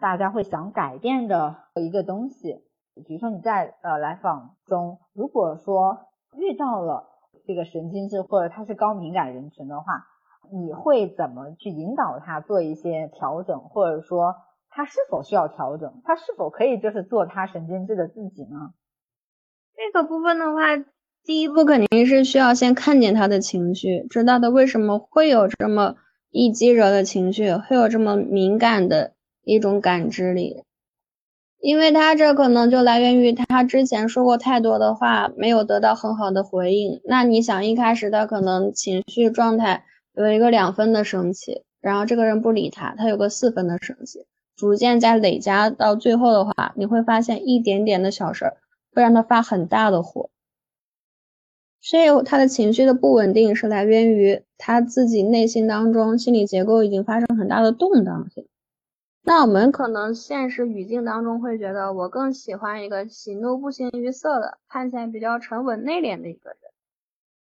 [0.00, 2.64] 大家会想改变的一个东西，
[3.06, 7.10] 比如说你在呃来访中，如果说遇到了
[7.46, 10.06] 这个神经质或者他是高敏感人群的话，
[10.52, 14.34] 你会怎么去引导他做一些调整，或者说
[14.68, 18.74] 他是否需要调整，他是否可以就是做他神经质的自己呢？
[19.74, 20.76] 这个部分的话，
[21.24, 25.96] 第一步肯定是需要先看见他的情绪，知道他为什么会有这么
[26.30, 29.12] 易激惹的情绪，会有这么敏感的。
[29.44, 30.62] 一种感知力，
[31.62, 37.00] 因为他这可能就来源于他之前说过太多的话，没有得到很好的回应。
[37.04, 48.56] 那你想，一开始他可能情绪状态有一个两分的生气，然后这个人不理他，他有个四分的生气，逐渐在累加到最后的话，你会发现一点点的小事儿
[48.92, 50.30] 会让他发很大的火。
[51.80, 58.48] 所以他的情绪的不稳定是来源于他自己内心当中心理结构已经发生很大的动荡性。
[59.24, 66.58] 那我们可能现实语境当中会觉得，我更喜欢一个喜怒不形于色的，看起来比较沉稳内敛的一个人。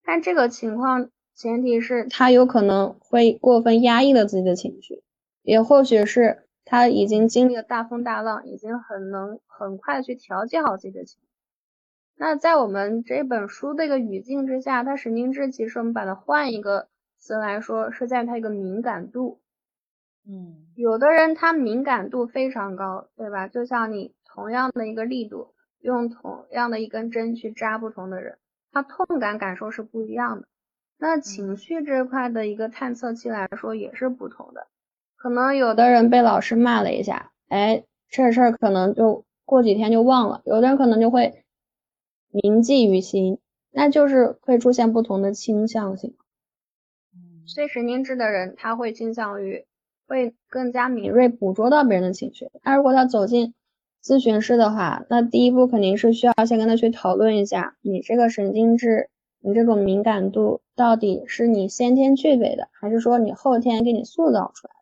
[0.02, 5.02] 但这个情况前提是他有可能会过分压抑了自己的情绪，
[5.42, 11.28] 也或许是他已经经历了大风大浪，已经很能很快去调节好自己的情绪。
[12.16, 19.38] 那在我们这本书这个语境之下，他神经质，其实我们把它换一个词来说，是在他一个敏感度。
[20.30, 23.48] 嗯，有的人他敏感度非常高，对吧？
[23.48, 28.36] 就像你同样的一个力度，用同样的一根针去扎不同的人，
[28.70, 30.48] 他痛感感受是不一样的。
[30.98, 34.66] 那情绪这块的一个探测器来说也是不同的。
[35.16, 41.42] 可能有的人被老师骂了一下，哎，这事儿可能就过几天就忘了；有的人可能就会
[42.30, 43.38] 铭记于心，
[43.70, 46.14] 那就是会出现不同的倾向性。
[47.46, 49.64] 所以神经质的人他会倾向于。
[50.08, 52.48] 会更加敏锐捕捉到别人的情绪。
[52.64, 53.54] 那如果他走进
[54.02, 64.78] 咨询室的话，那第一步肯定是需要先跟他去讨论一下，你这个神经质你这种敏感度到底是你先天具备的，还是说你后天给你塑造出来的？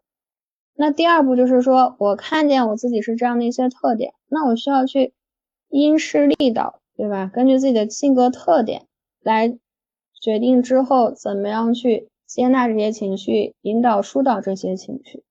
[0.78, 5.12] 那第二步就是说我看见我自己是这样的一些特点，那我需要去
[5.68, 7.30] 因势利导，对吧？
[7.32, 8.86] 根据自己的性格特点
[9.22, 9.58] 来
[10.20, 15.24] 决定之后怎么样去接纳这些情绪，引导疏导这些情绪。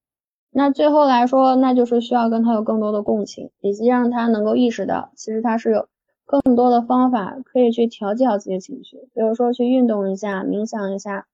[0.52, 5.88] 那最后来说，那就是需要跟他有更多的共情，以及让他能够意识到，其实他是有。
[6.28, 11.28] 更多的方法可以去调节好自己的情绪，比如说去运动一下、冥想一下，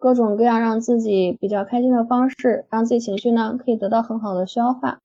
[0.00, 4.98] 各种各样让自己比较开心的方式，让自己情绪呢可以得到很好的消化。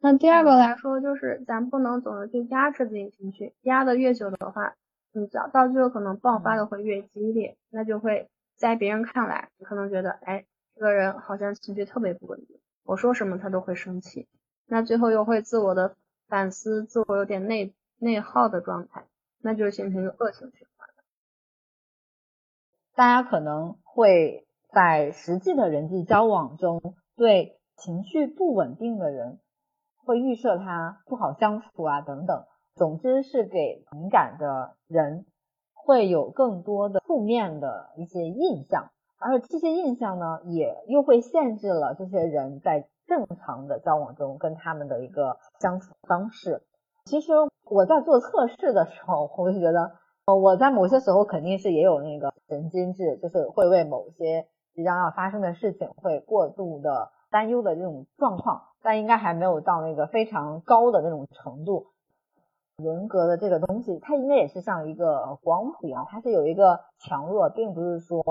[0.00, 4.74] 那第二个来说，就是咱不能总是去压制自己情绪，压的越久的话，
[5.12, 14.28] 你到到最后可能爆发的会越激烈，那就会在别人看来，可能觉得，哎，这个人好像情绪特别不稳定，我说什么他都会生气，
[14.66, 15.96] 那最后又会自我的
[16.28, 17.74] 反思，自我有点内。
[17.98, 19.06] 内耗的状态，
[19.40, 20.86] 那就是形成一个恶性循环。
[22.94, 29.40] 大家可能会在实际的人际交往中，对情绪不稳定的人，
[29.96, 32.44] 会预设他不好相处啊等等。
[32.74, 35.24] 总之是给敏感的人
[35.86, 46.64] 会有更多的负面的一些印象，而这些印象呢，也又会限制了这些人在正常的交往中跟他们的一个相处方式。
[47.04, 47.32] 其实
[47.70, 49.92] 我在做测试的时候，我就觉得，
[50.26, 61.86] 呃，我在某些时候肯定是也有那个神经质，就是会为某些即将要发生的事情会过度的担忧的这种状况，但应该还没有到那个非常高的那种程度。
[62.82, 68.22] 人格的这个东西，它应该也是像一个光谱一样，它是有一个强弱，并不是说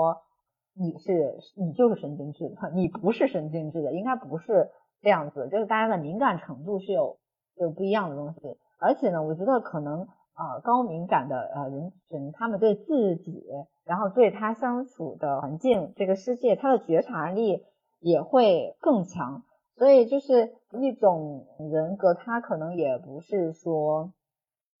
[0.74, 4.70] 你是你就是神经质的， 你不是神经质的，应该不是
[5.02, 7.18] 这样子，就是大家的敏感程度是有
[7.56, 8.56] 有不一样的东西。
[8.78, 10.02] 而且呢，我觉得可能
[10.34, 13.42] 啊，高敏感的呃人群，他们对自己，
[13.84, 17.64] 然后对他相处的环境、这个世界，他的觉察力
[17.98, 19.42] 也会更强。
[19.74, 24.12] 所以就是一种人格，他可能也不是说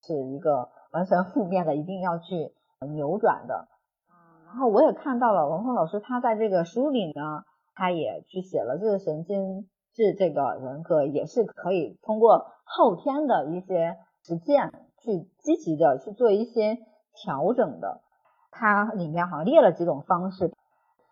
[0.06, 2.52] 是一个完全负面的，一定要去
[2.94, 3.66] 扭转的。
[4.46, 7.42] 然后我也看到了王峰老师他在这个书里呢，
[7.74, 12.46] 他也去写了这个神经质这个人格，也是可以通过。
[12.68, 16.78] 后天的一些实践，去积极的去做一些
[17.14, 18.00] 调整的，
[18.50, 20.52] 它里面好像列了几种方式。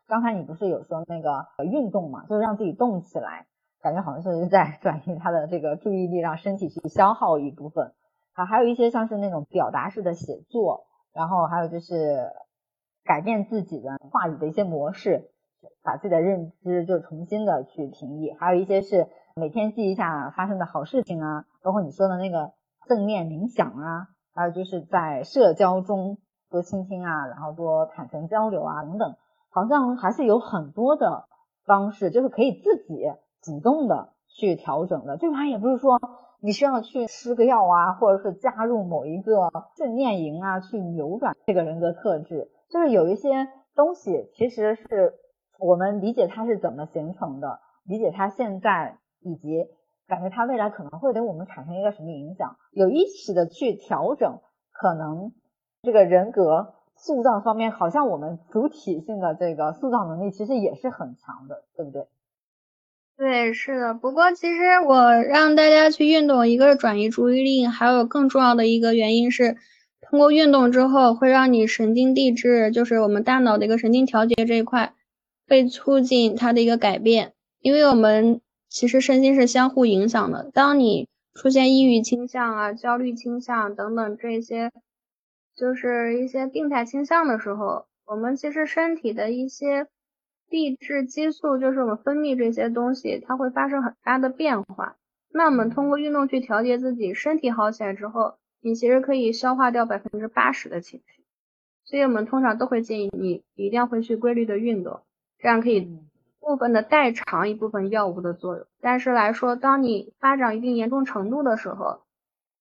[0.08, 3.46] 刚才你不是有说那个运动嘛，就是让自己动起来，
[3.82, 7.92] 感觉好像是在 转移他的这个注意力，让身体去消耗一部分。
[8.34, 12.30] 啊，还有一些像是那种表达式的写作，然后还有就是
[13.04, 15.30] 改变自己的话语的一些模式，
[15.82, 18.32] 把自己的认知就重新的去平移。
[18.38, 19.08] 还有一些是。
[19.36, 22.52] 每天记一下发生的好事情啊，包括你说的那个
[22.86, 26.18] 正念冥想啊，还有就是在社交中
[26.50, 29.16] 多倾听啊，然后多坦诚交流啊等等，
[29.50, 31.24] 好像还是有很多的
[31.64, 35.16] 方式，就是可以自己主动的去调整的。
[35.16, 35.98] 这玩意也不是说
[36.44, 42.50] 你需要去吃个药啊，或者是加入某一个训练营啊，去扭转这个人格特质。
[42.68, 45.14] 就是有一些东西，其实是
[45.58, 48.98] 我们理解它是怎么形成的，理解它现在。
[49.26, 49.66] 以及
[50.06, 54.38] 感觉他未来可能会对我们产生一个什么影响，有意识的去调整，
[54.70, 55.32] 可能
[55.80, 62.06] 这个人格塑造方面，好像我们主体性的这个塑造能力其实也是很强的，对不对？
[63.16, 63.94] 对，是的。
[63.94, 69.56] 不过其实我让大家去运动，一个是转移注意力，还有更重要的一个原因是，
[70.00, 74.94] 通过运动之后会让你神经递质，就是我们大脑的一个神经调节这一块，
[75.46, 78.40] 被促进它的一个改变，因为我们。
[78.70, 80.50] 其实身心是相互影响的。
[80.52, 84.72] 当你出现抑郁倾向啊、焦虑倾向等等这些，
[85.54, 89.86] 就是一些病态倾向的时候，我们其实身体的一些
[90.54, 94.94] 递质激素，就是我们分泌这些东西，它会发生很大的变化。
[95.32, 101.24] 那我们通过运动去调节自己，身体好起来之后，你其实可以消化掉百分之八十的情绪。
[101.82, 105.00] 所以我们通常都会建议你一定要会去规律的运动，
[105.38, 105.98] 这样可以。
[106.38, 112.02] 部分的代偿一部分药物的作用，但是来说，当你发展一定严重程度的时候，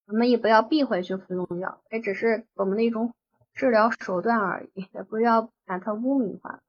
[0.08, 3.14] 我们也不要避讳去服用药，也只是我们的一种
[3.54, 6.62] 治疗手段而已，也不要把它污名化。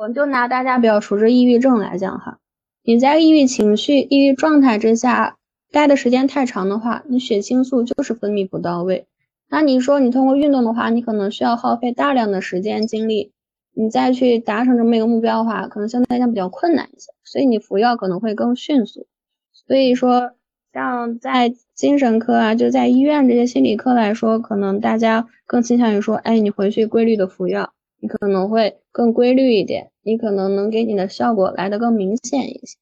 [0.00, 2.38] 我们就拿大家比较熟知抑郁症来讲哈，
[2.82, 5.36] 你在抑郁情绪、抑郁状态之下
[5.70, 9.06] 待的时间太长的话，你血清素就是分泌不到位。
[9.50, 13.32] 那你说你通过运动的话，你可能需要耗费大量的时间精力。
[13.74, 19.06] 你再去达成这么一个目标的话，可能相对来讲比较困难一些，所以你服药可能会更迅速。
[19.52, 20.32] 所以说，
[20.72, 32.78] 像在精神科啊，就在医院这些心理科来说，可能大家更倾向于说，哎，你回去规律的服药，你可能会更规律一点，你可能能给你的效果来得更明显一些。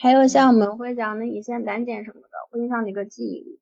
[0.00, 3.60] 还有像我们会讲的乙酰胆碱什么的，会影响你个记忆力。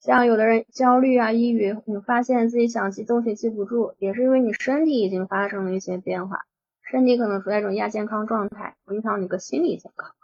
[0.00, 6.46] 像有的人焦虑啊、抑郁，你发现自己想记东西记不住，也是因为你身体已经发生了一些变化，
[6.82, 10.14] 身体可能处在一种亚健康状态，会影响你个心理健康。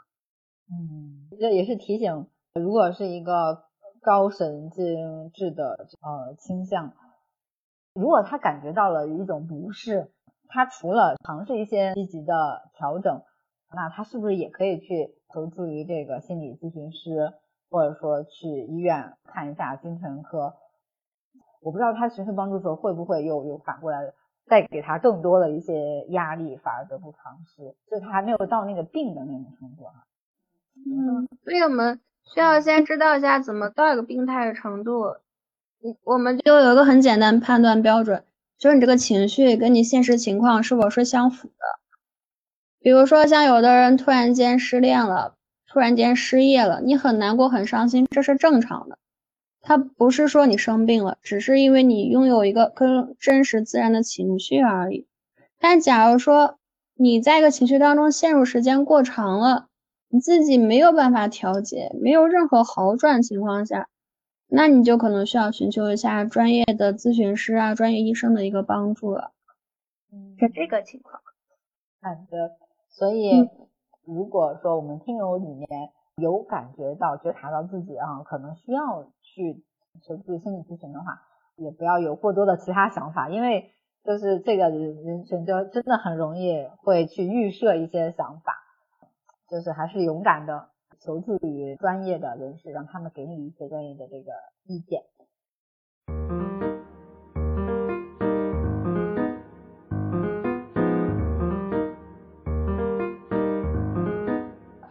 [0.70, 2.26] 嗯，这也是提醒。
[2.54, 3.64] 如果是一个
[4.02, 6.92] 高神经质的呃倾向，
[7.94, 10.10] 如果他感觉到了一种不适，
[10.52, 13.22] 他除了尝试一些积极的调整，
[13.74, 17.32] 那他是不是也可以去求助于这个心理咨询师，
[17.70, 20.54] 或者说去医院看一下精神科？
[21.62, 23.98] 我不知道他寻求帮助的时候会不会又又反过来
[24.46, 30.04] 再给他更多的一些压力，反而得不偿失，就他还没有到那个病的那种程度哈。
[30.76, 32.00] 嗯，所以我们。
[32.32, 35.16] 需要先知道一下怎么到一个病态的程度，
[35.80, 38.24] 你我们就有一个很简单判断标准，
[38.62, 41.64] 就是你这个情绪跟你现实情况是否是相符的。
[42.78, 45.34] 比如说像有的人突然间失恋了，
[45.66, 48.98] 突然间失业了，你很难过很伤心，这是正常的。
[49.62, 55.08] 他不是说你生病了，只是因为你拥有一个更真实自然的情绪而已。
[55.58, 56.56] 但假如说
[56.94, 59.66] 你在一个情绪当中陷入时间过长了，
[60.08, 63.88] 你自己没有办法调节，没有任何好转情况下，
[64.54, 69.32] 那你就可能需要寻求一下专业的咨询师啊、专业医生的一个帮助了。
[70.12, 71.22] 嗯，是这个情况。
[72.02, 72.56] 好的，
[72.90, 73.48] 所以
[74.04, 75.66] 如果说我们听友里面
[76.16, 79.64] 有感觉到、觉察到自己啊，可能需要去
[80.02, 81.22] 求助心理咨询的话，
[81.56, 83.70] 也不要有过多的其他想法，因为
[84.04, 88.58] 就是这个人群就真的很容易会去预设一些想法。
[89.48, 90.70] 就是还是勇敢的
[91.04, 94.30] 求助于专业的人士，让他们给你一些专业的这个
[94.66, 95.02] 意见。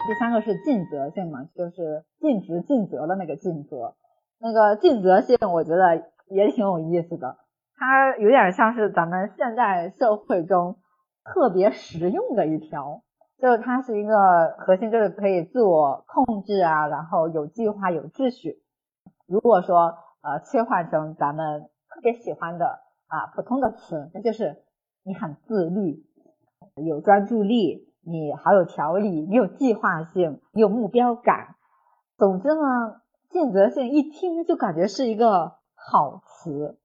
[0.05, 3.95] 第三个是尽责性嘛，就是尽职尽责的那个尽责。
[4.38, 7.38] 那个尽责性，我觉得也挺有意思的，
[7.78, 10.76] 它有点像是咱们现在社会中
[11.24, 13.01] 特别实用的一条。
[13.42, 18.62] 就是它是一个核心，就是可以自我控制啊，然后有计划、有秩序。
[19.26, 24.62] 如果说呃切换成咱们特别喜欢的啊普通的词，那就是
[25.04, 26.06] 你很自律，
[26.76, 31.56] 有专注力，你好有条理，你有计划性，你有目标感。
[32.18, 36.78] 总之呢，尽责性一听就感觉是一个好词。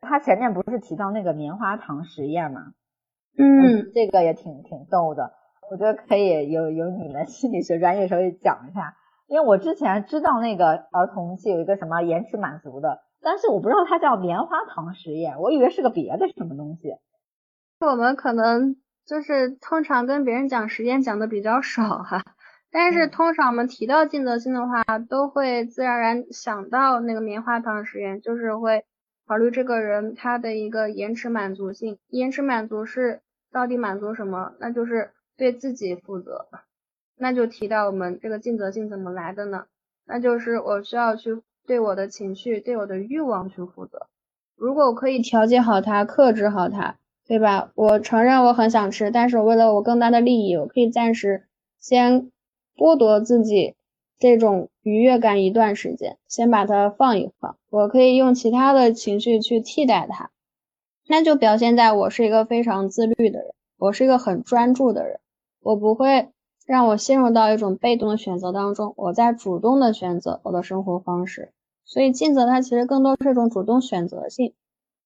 [0.00, 2.74] 他前面不是提到那个棉花糖实验吗？
[3.36, 5.32] 嗯，这个也挺挺逗的。
[5.70, 8.94] 我觉得可以有有你们心理学专业稍微讲一下，
[9.26, 16.94] 因为我之前知道那个儿童期有一个什么延迟满足的，但是我不知道它叫棉花糖实验，我以为是个别的什么东西。
[17.80, 22.22] 我们可能就是通常跟别人讲实验讲的比较少哈，
[22.72, 28.84] 但是通常我们提到尽责性的话，都会自然而然想到那个棉花糖实验，就是会
[29.26, 33.20] 考虑这个人他的一个延迟满足性，延迟满足是
[33.52, 34.52] 到底满足什么？
[34.60, 35.10] 那就是。
[35.38, 36.48] 对自己负责，
[37.16, 39.64] 那就提到我们这个尽责性怎么来的呢？
[40.04, 44.08] 那就是我需要去对我的情绪、对我的欲望去负责。
[44.56, 47.70] 如果我可以调节好它、克制好它，对吧？
[47.76, 51.44] 我承认我很想吃，但是为了我更大的利益，我可以暂时
[51.78, 52.32] 先
[52.76, 53.76] 剥夺自己
[54.18, 57.56] 这种愉悦感一段时间，先把它放一放。
[57.70, 60.30] 我可以用其他的情绪去替代它，
[61.06, 65.20] 那就表现在我是一个非常自律的人，我是一个很专注的人。
[65.68, 66.32] 我不会
[66.66, 71.52] 让我陷入到一种被动的选择当中，我在主动的选择我的生活方式。
[71.84, 74.54] 所以尽责它其实更多是一种主动选择性。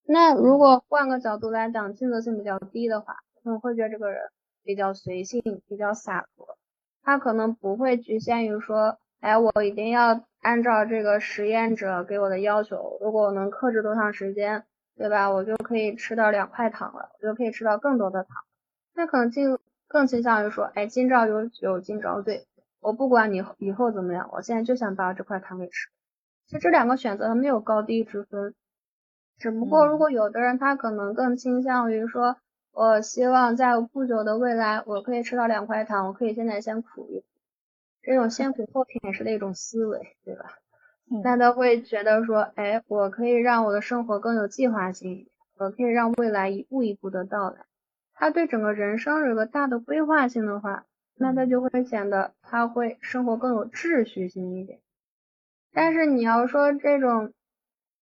[0.05, 4.21] 那如果换个角度来讲，尽责性比较低的话，可能会觉得这个人
[4.63, 6.47] 比较随性，比较洒脱。
[7.03, 14.63] 他可能不会局限于说，哎，我一定要按照这个实验者给我的要求，如果我能克制多长时间，
[14.95, 15.29] 对吧？
[15.29, 18.37] 我就可以吃到两块糖了，我就可以吃到更多的糖。
[18.95, 19.57] 那可能进。
[19.93, 22.47] 更倾向于说，哎，今朝有酒今朝醉，
[22.81, 25.87] 我不管你以后怎么样，我现在就想把这块糖给吃。
[26.47, 28.55] 其实这两个选择没有高低之分，
[29.37, 32.37] 只不过如果有的人他可能更倾向于说，
[32.71, 37.25] 我希望在不久的未来我可以吃到两块糖，我可以现在先苦一苦，
[38.01, 40.57] 这种先苦 后甜食的一种思维，对吧？
[41.23, 45.29] 那他会觉得说，哎，我可以让我的生活更有计划性，
[45.59, 47.57] 我可以让未来一步一步的到来。
[48.23, 54.79] 他对整个人生有个大的规划性的话，那他就会显得他会生活更有秩序性一点。
[55.73, 57.33] 但是你要说这种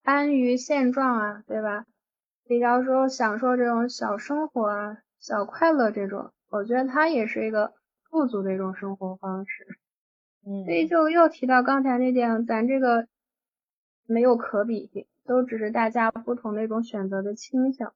[0.02, 1.86] 安于现状啊，对吧？
[2.48, 7.74] 比较说享受这种小生活啊、小快乐这种，我觉得他也是一个
[8.10, 9.68] 富足的一种生活方式。
[10.48, 13.08] 嗯，所以就又提到刚才那点，咱这个
[14.08, 17.94] 没有可比性，都只是大家不同的一种选择的倾向。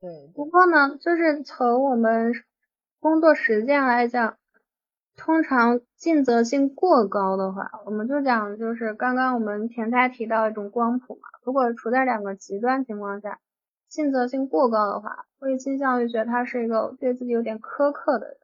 [0.00, 2.32] 对，不过呢，就是从我们
[3.00, 4.38] 工作实践来讲，
[5.16, 11.28] 通常尽责性过高的话，我们就讲就是刚刚我们田太提到一种光谱嘛。
[11.44, 13.40] 如果处在两个极端情况下，
[13.88, 18.36] 尽责性过高的话，会倾向于觉得他是一个对自己有点苛刻的人，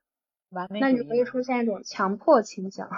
[0.80, 2.90] 那就会出现一种强迫倾向，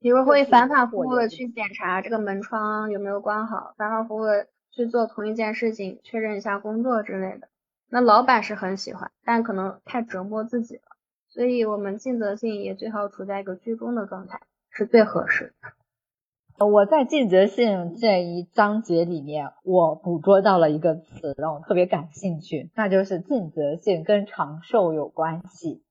[0.00, 4.46] 比如会反反复复的去检查这个门窗有没有关好，反反复复的
[4.78, 7.48] 去做同一件事情，确认一下工作之类的。
[7.90, 10.82] 那老板是很喜欢，但可能太折磨自己了，
[11.30, 16.64] 所以我们尽责性也最好处在一个居中的状态，是最合适的。
[16.64, 25.82] 我在尽责性这一章节里面，我捕捉到了一个词，让我特别感兴趣，那就是尽责性跟长寿有关系。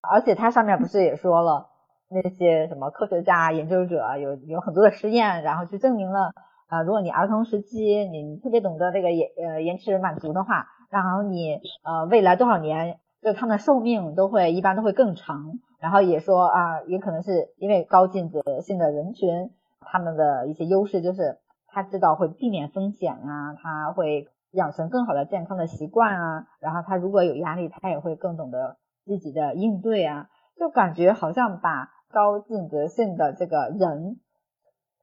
[0.00, 1.70] 而且它上面不是也说了，
[2.08, 6.34] 那些什么科学家、研究者有有很多的实验，然后去证明了，
[6.72, 15.58] 啊，如果你儿童时期你特别懂得这个延呃延迟满足的话，然后你呃未来多少年，就他们的寿命都会一般都会更长。
[15.80, 19.50] 然后也说啊，也可能是因为高尽责性的人群。
[19.80, 34.16] 他们的一些优势就是他知道会避免风险啊，他会养成更好的健康的习惯啊，然后他如果有压力，他也会更懂得积极的应对啊，就感觉好像把高尽责性的这个人，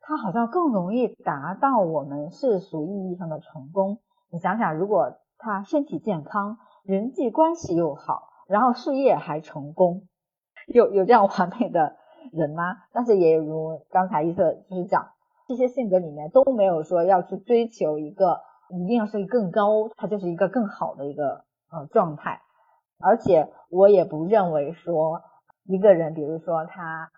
[0.09, 3.99] 他好像更容易达到我们世俗意义上的成功。
[4.31, 10.07] 你想想，如果他身体健康，人际关系又好，然后事业还成功，
[10.65, 11.95] 有有这样完美的。
[12.33, 12.75] 人吗？
[12.91, 15.11] 但是也如刚才伊特就是讲，
[15.47, 22.41] 这些性格里面都没有说要去追求一个一定要是更高，他就是一个更好的一个呃状态。
[22.99, 25.21] 而且我也不认为说
[25.63, 27.09] 一个人，比如说他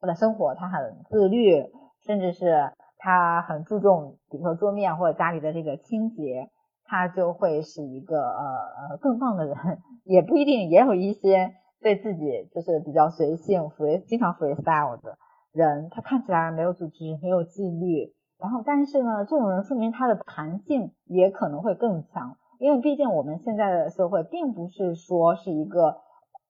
[0.00, 1.64] 他的生活他很自律，
[2.06, 6.50] 甚至是他很注重，比如说桌面或者家里的这个清洁，
[6.84, 8.44] 他就会是一个呃
[8.90, 9.56] 呃更棒的人，
[10.04, 11.54] 也不一定，也有一些。
[11.82, 15.18] 对自己就是比较随性、free、经常 freestyle 的
[15.52, 25.98] 人，他看起来没有组织、没有纪律，然后但是呢，这种人说明他的弹性也可能会更强，因为毕竟我们现在的社会并不是说是一个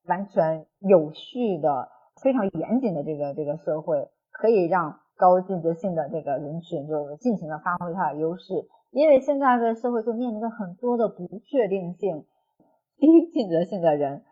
[0.06, 1.88] 完全有序的、
[2.22, 12.24] 非常严谨的这个这个社会，可以让高尽责性的这个人群就尽情的发挥他的优势，因为现在的社会就面临着很多的不确定性，
[12.98, 14.22] 低尽责性的人。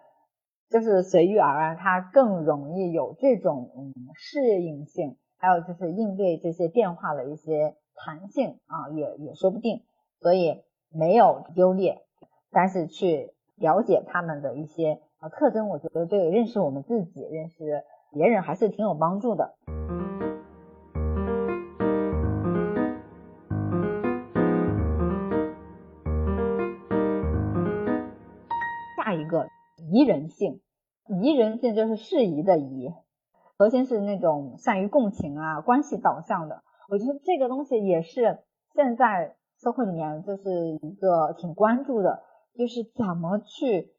[0.70, 9.82] 就是随遇而安，他更容易有这种嗯适应性，还有就是应对这些变化的一些弹性啊，也也说不定。
[10.22, 12.00] 所以没有优劣，
[12.50, 19.54] 但是去了解他们的一些啊特征，我觉得对认识我们自己、认识别人还是挺有帮助的。
[29.92, 30.62] 宜人性，
[31.20, 32.90] 宜人性就是适宜的宜，
[33.58, 36.62] 核心是那种善于共情啊，关系导向的。
[36.88, 38.38] 我觉得这个东西也是
[38.72, 42.22] 现在社会里面就是一个挺关注的，
[42.54, 43.92] 就是怎么去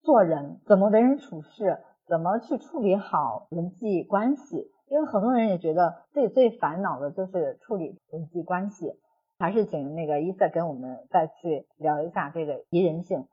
[0.00, 4.72] 做人，怎么为人处事，怎么去处理好人际关系。
[4.88, 8.94] 因为很多人也觉得自己最烦恼的就是处理人际关系。
[9.38, 13.26] 还是请那个伊瑟跟我们再去聊一下这个宜人性。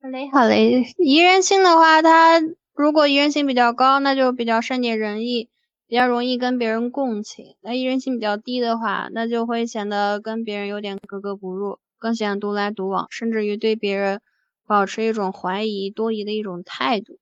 [0.00, 0.94] 好嘞，好嘞。
[0.98, 2.40] 宜人性的话，他
[2.74, 5.48] 如果宜人性比较高，那就比较善解人意，
[5.88, 7.56] 比较容易跟别人共情。
[7.60, 14.20] 那宜人性比较低的话，那就会显得跟别人有点格格不入，更喜欢独来独往，甚至于对别人
[14.64, 17.18] 保持一种怀疑、多疑的一种态度。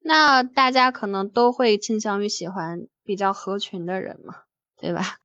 [0.00, 4.34] 那大家可能都会倾向于喜欢比较合群的人嘛，
[4.76, 5.19] 对吧？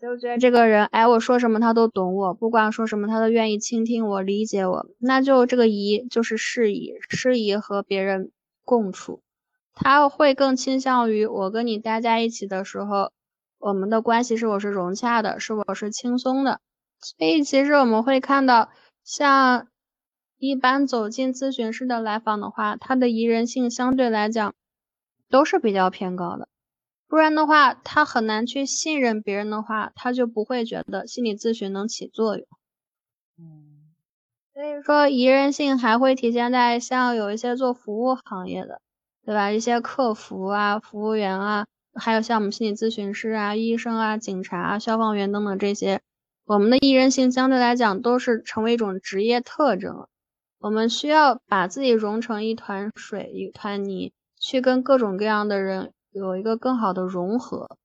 [0.00, 8.30] 就觉得这个人，哎，我说什么他都懂我，不管说什么他都愿意倾听我、理解我，那就这个宜就是适宜，适宜和别人
[8.64, 9.20] 共处，
[9.74, 13.12] 他会更倾向于我跟你待在一起的时候，
[13.58, 16.60] 我们的关系是否是融洽的，是否是轻松的。
[16.98, 18.70] 所以其实我们会看到，
[19.04, 19.68] 像
[20.38, 24.54] 一般走进咨询室的来访的话，他的宜人性相对来讲
[25.28, 26.48] 都是比较偏高的。
[27.10, 32.46] 不然的话，他很难去信任别人的话，他就不会觉得心理咨询能起作用。
[33.36, 33.90] 嗯，
[34.54, 38.80] 所以说宜人性还会体现在像有一些做服务行业的，
[39.26, 39.50] 对吧？
[39.50, 46.00] 一些客服啊、服务员啊，还有像我们心理咨询师啊、医生啊、警察、啊消防员等等这些，
[46.44, 50.06] 我们的宜人性相对来讲都是成为一种职业特征。
[50.60, 57.76] 我们需要把自己融成一团水、一团泥，去跟各种各样的人有一个更好的融合，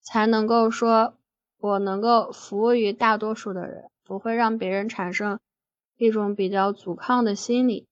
[0.00, 1.14] 才能够说，
[1.58, 5.40] 我能够服务于大多数的人，不会让别人产生
[5.96, 7.86] 一种比较阻抗的心理。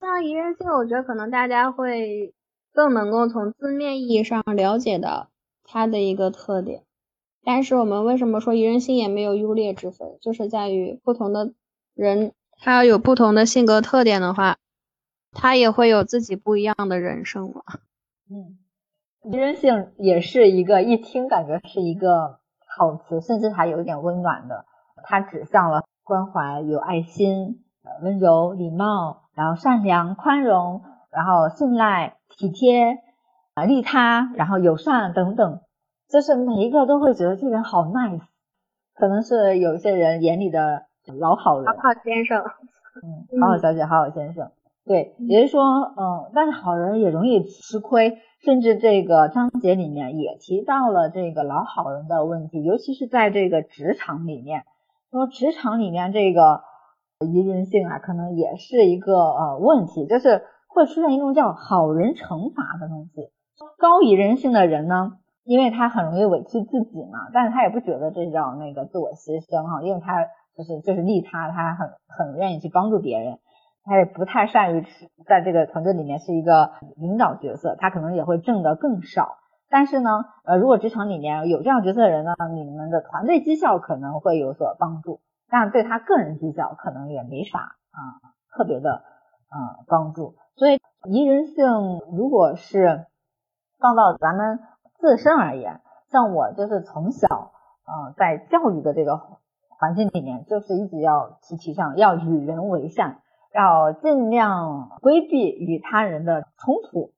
[0.00, 2.34] 像宜人性，我觉得可能大家会
[2.72, 5.30] 更能够从字面意义上了解到
[5.62, 6.82] 它的一个特点。
[7.44, 10.18] 但是我们为什么说宜人性也没有优劣之分？
[10.20, 11.52] 就是在于不同的
[11.94, 14.58] 人，他要有不同的性格特点的话，
[15.30, 17.62] 他也会有自己不一样的人生嘛。
[18.34, 18.58] 嗯，
[19.22, 24.64] 宜人性也是一个一听感觉是一个好词，甚至还有一点温暖的。
[25.04, 27.64] 它指向了关怀、有爱心、
[28.02, 29.22] 温柔、礼貌。
[29.36, 32.98] 然后善良、宽容，然后信赖、体贴，
[33.54, 35.60] 啊，利他，然后友善等等，
[36.08, 38.22] 就是每一个都会觉得这人好 nice，
[38.94, 40.86] 可能是有些人眼里的
[41.18, 42.44] 老好人，好好先生，
[43.02, 44.52] 嗯，好好小姐，好好先生，
[44.86, 54.64] 对，也就是说，嗯，但是好人也容易吃亏，甚至这个章节里面也提到了这个老好人的问题，尤其是在这个职场里面，
[55.10, 56.62] 说职场里面这个。
[57.20, 63.30] 宜人性啊，可能也是一个呃问题，就是会出现一种叫好人惩罚的东西。
[63.78, 65.12] 高宜人性的人呢，
[65.44, 70.22] 因为他很容易委屈自己嘛，但是他也不觉得这叫那个自我牺牲哈，因为他
[70.54, 73.38] 就是就是利他，他很很愿意去帮助别人，
[73.84, 74.86] 他也不太善于
[75.26, 79.36] 在这个团队里面是一个领导角色，他可能也会挣得更少。
[79.68, 80.10] 但是呢，
[80.44, 85.20] 呃，如果职场里面有这样角色的人呢，你们的团队绩效可能会有所帮助。
[85.50, 88.00] 但对他个人绩效可能也没啥啊
[88.56, 89.02] 特别的
[89.48, 93.06] 啊帮助，所以宜人性如果是
[93.78, 94.60] 放到咱们
[94.98, 95.80] 自身而言，
[96.10, 97.52] 像我就是从小
[97.84, 99.20] 啊在教育的这个
[99.78, 103.18] 环境里面，就是一直要提提倡要与人为善，
[103.54, 107.12] 要尽量规避与他人的冲突，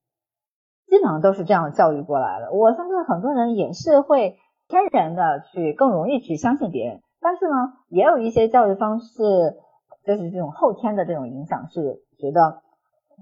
[0.86, 2.52] 基本上都是这样教育过来的。
[2.52, 4.36] 我相信很多人也是会
[4.68, 7.00] 天然的去更容易去相信别人。
[7.20, 9.56] 但是呢，也有一些教育方式，
[10.04, 12.60] 就是这种后天的这种影响，是觉得，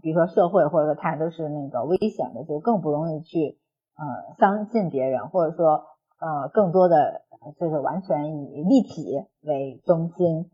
[0.02, 3.58] 比如说社会或者说他都是那个危险的，就更不容易去
[3.96, 5.84] 呃相信别人，或者说
[6.18, 7.22] 呃更多的
[7.60, 10.50] 就是完全以利己为中心，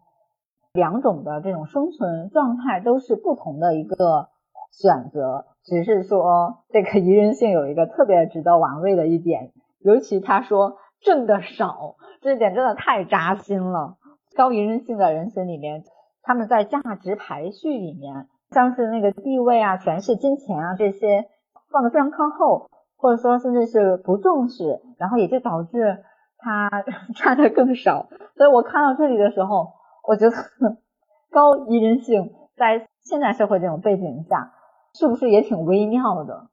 [0.73, 4.29] 两种的这种生存状态都是不同的一个
[4.71, 9.51] 选择，只是说这个宜人性有一个特别值得玩味的一点，
[9.81, 11.97] 尤其他说挣的少。
[12.21, 13.97] 这一点真的太扎心了。
[14.37, 15.83] 高宜人性的人群里面，
[16.23, 21.25] 他们在价值排序里面，像是那个地位啊、权势、金钱啊这些
[21.73, 26.05] 放的非常靠后，或者说甚至是不重视，然后也就导致
[26.39, 26.71] 他
[27.17, 28.09] 赚的更少。
[28.37, 29.73] 所以我看到这里的时候，
[30.07, 30.37] 我觉得
[31.31, 34.53] 高宜人性在现代社会这种背景下，
[34.99, 36.49] 是不是也挺微妙的？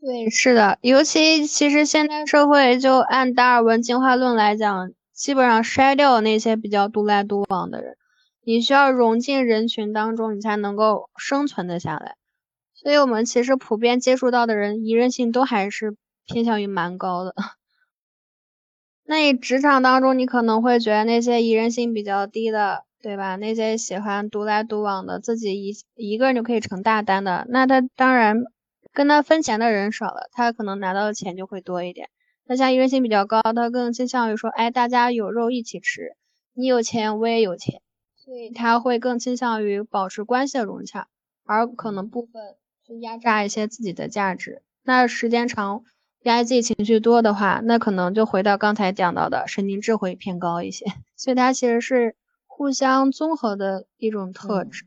[0.00, 7.96] 对，是的，尤其其实现代社会，就按达尔文进化论来讲，基本上筛掉那些比较独来独往的人，
[8.44, 12.14] 你需要融进人群当中，你才能够生存的下来。
[12.74, 17.34] 所以，我们其实普遍接触到的人，宜人性都还是偏向于蛮高的。
[19.08, 23.36] 那你职场当中，你可能会觉得那些宜人性比较低的，对吧？
[23.36, 28.44] 那些喜欢独来独往的，自己一一个人就可以成大单的，那他当然。
[28.90, 32.08] 跟他分钱的人少了，他可能拿到的钱就会多一点。
[32.46, 36.16] 那像宜人性比较高，他更倾向于说，哎，大家有肉一起吃，
[36.54, 37.80] 你有钱我也有钱，
[38.16, 41.06] 所以他会更倾向于保持关系的融洽，
[41.44, 44.62] 而可能部分去压榨一些自己的价值。
[44.82, 45.84] 那时间长，
[46.28, 50.84] 压抑自己情绪多的话，那可能就回到刚才讲到的神经质会偏高一些。
[51.16, 52.16] 所以它其实是
[52.46, 54.84] 互相综合的一种特质。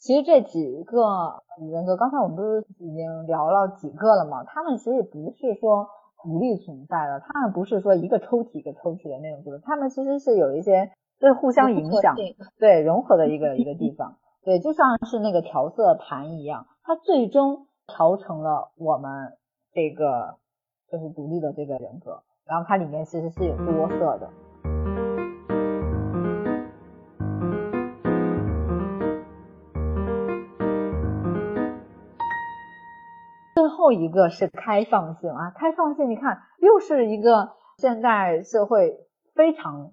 [0.00, 4.42] 其实这几个人格，刚才我们不是已经聊了几个了吗？
[4.44, 5.86] 他们其实不是说
[6.22, 12.16] 独立存在的，他们不是说一个抽屉一个抽屉的那种，就是他们其实是有一些对互相影响、
[12.58, 14.16] 对融合的一个 一个地方。
[14.42, 19.32] 对，就像是那个调色盘一样，它最终调成了我们
[19.74, 20.36] 这个
[20.88, 24.30] 就是独立的这个人格，然后它里面其实是有多色的。
[33.56, 39.00] 最后一个是开放性啊，开放性，你看又是一个现代社会
[39.34, 39.90] 非常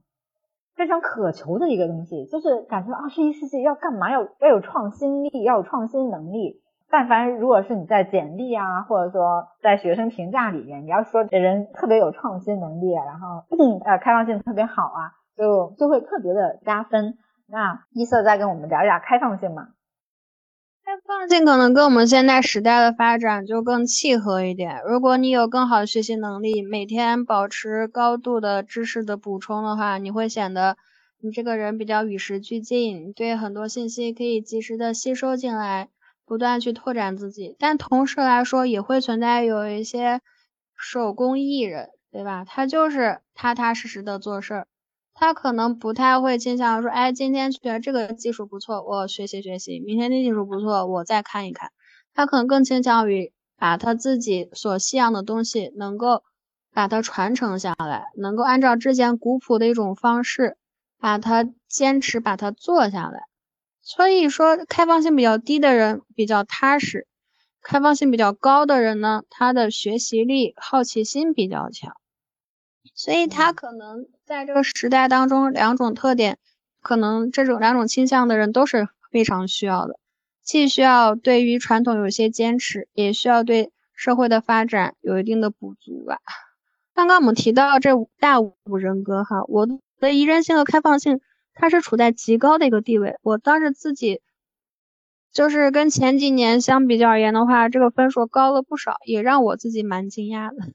[0.75, 4.11] 非常渴求的一个东西，就是感觉二十一世纪要干嘛？
[4.11, 6.61] 要要有创新力，要有创新能力，
[6.91, 13.45] 但凡如果是你在简历啊，或者说在学生评价里面，你要说这人特别有创新能力，然后
[13.85, 17.17] 呃开放性特别好啊，就就会特别的加分。
[17.47, 19.69] 那一色再跟我们聊一下开放性嘛？
[20.83, 24.81] 开放性可能跟我们现在时代的发展就更契合一点。
[24.85, 30.75] 如果你有更好的学习能力，每天保持高度的知识的补充的话，你会显得
[31.21, 35.87] 你这个人比较与时俱进，对很多信息可以及时的吸收进来。
[36.31, 40.21] 不断去拓展自己，但同时来说也会存在有一些
[40.77, 42.45] 手工艺人，对吧？
[42.45, 44.67] 他就是踏踏实实的做事儿，
[45.13, 51.71] 他可能不太会倾向于说，哎，今天觉得这个技术不错，我学习学习；明天这技术不错，我再看一看。
[52.13, 56.23] 他可能更倾向于把他自己所信仰的东西能够
[56.73, 60.55] 把它传承下来，能够按照之前古朴的一种方式，
[60.97, 63.23] 把它坚持把它做下来。
[63.83, 67.07] 所以说，开放性比较低的人比较踏实，
[67.63, 71.95] 开放性比较高的人呢，他的学习力、好奇心比较强，
[72.93, 76.37] 所以他可能在这个时代当中，两种特点，
[76.81, 79.97] 可能这种两种倾向的人都是非常需要的，
[80.43, 86.19] 既需要对于传统有一些坚持，也需要对社会的发展有一定的补足吧。
[86.93, 89.67] 刚刚我们提到这五大五人格哈，我
[89.99, 91.19] 的宜人性和开放性。
[91.61, 94.19] 它是处在极高的一个地位，我当时自己
[95.31, 100.73] 就是跟前几年相比较而言的话，这个分数高了不少，也让我自己蛮惊讶的。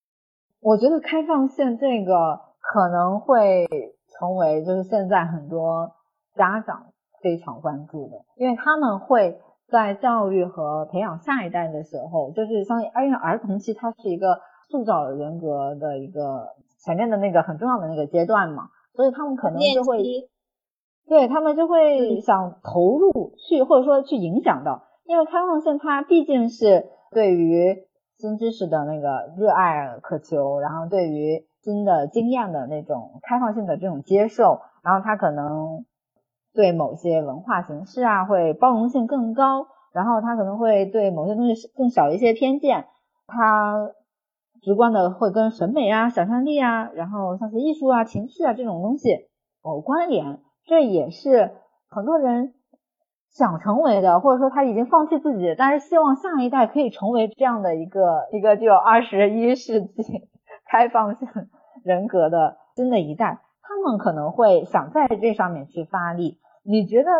[0.60, 3.66] 我觉得开放性这个可能会
[4.12, 5.92] 成为就是现在很多
[6.34, 16.48] 家长非常关注的，因为他们会在教育和培养下一代的时候，就是相当于因为儿童期它是一个塑造人格的一个
[16.84, 18.68] 前面的那个很重要的那个阶段嘛。
[18.96, 20.02] 所以他们可能就会，
[21.06, 27.84] 对他们就会想投入去，或者说去影响到，因为开放性它毕竟是对于
[28.16, 35.84] 新知识的那个热爱渴求，然后对于新的经验的那种开放性的这种接受，然后他可能
[36.54, 42.86] 对某些文化形式啊会包容性更高，然后他可能会对某些东西更少一些偏见，
[43.26, 43.90] 他。
[44.66, 49.28] 直观的会跟审美啊、想象力啊，然后像是艺术啊、情绪啊这种东西
[49.62, 51.52] 有关联，这也是
[51.88, 52.52] 很多人
[53.30, 60.02] 想成为的，或者说他已经放弃自己，但是希望下一代可以成为这样的一个一个具有二十一世纪
[60.68, 61.28] 开放性
[61.84, 66.40] 人格的新的一代，他们可能会想在这上面去发力。
[66.64, 67.10] 你觉得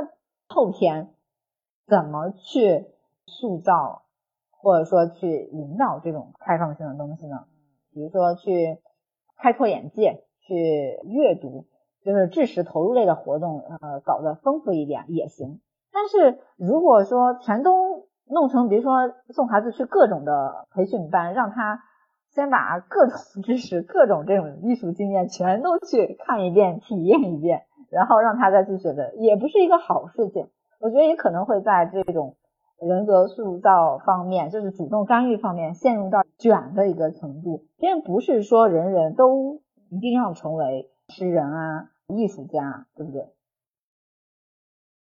[0.49, 1.11] 后天
[1.87, 2.87] 怎么去
[3.29, 4.03] 塑造？
[4.67, 7.45] 或者说去引导这种开放性的东西呢？
[7.95, 8.81] 比如说去
[9.39, 11.67] 开拓眼界，去阅读，
[12.05, 15.61] 就是知识投入类的活动，呃，搞得丰富一点也行。
[15.93, 21.85] 但是如果说全都弄成，比如说送孩子去各种的培训班，让他
[22.35, 30.49] 先把各种 知识、各种这种艺术经验全都去看一遍、体验一遍，然后让他再去学的，也不是一个好事情。
[30.81, 32.35] 我觉得也可能会在这种。
[32.81, 37.67] 人格塑造方面，就是主动干预方面，陷入到卷的一个程度。
[37.79, 43.33] 因为不是说人人都一定要成为诗人啊、艺术家，对不对？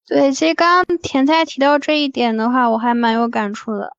[0.07, 3.97] 对，其实刚刚甜菜提到这一点的话，我还蛮有感触的。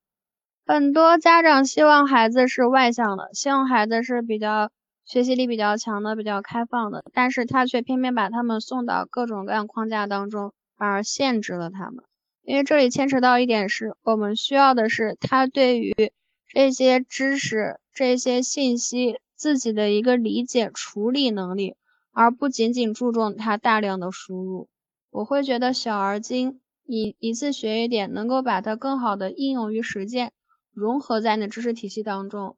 [0.67, 4.69] 很多家长希望孩子是外向的，希望孩子是比较
[5.03, 12.03] 学习力比较强的、比较开放的，但是他却偏偏把他们送到各种各样框架当中，反而限制了他们。
[12.45, 16.13] 因为这里牵扯到一点是，我们需要的是他对于
[16.47, 21.75] 这些知识、这些信息自己的一个理解、处理能力，
[22.11, 24.69] 而不仅仅注重他大量的输入。
[25.09, 30.31] 我会觉得小而精，你一次学一点，能够把它更好的应用于实践，
[30.71, 32.57] 融合在你的知识体系当中，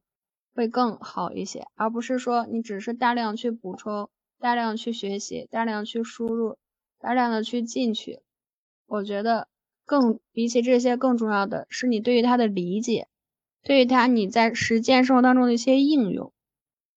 [0.53, 6.57] 会更好一些，而不是说你只是大量去补充、大量去学习、大量去输入、
[6.99, 8.19] 大量的去进去。
[8.85, 9.47] 我觉得。
[9.87, 13.07] 更比起这些更重要的是你对于他的理解，
[13.63, 16.33] 对于他你在实践生活当中的一些应用，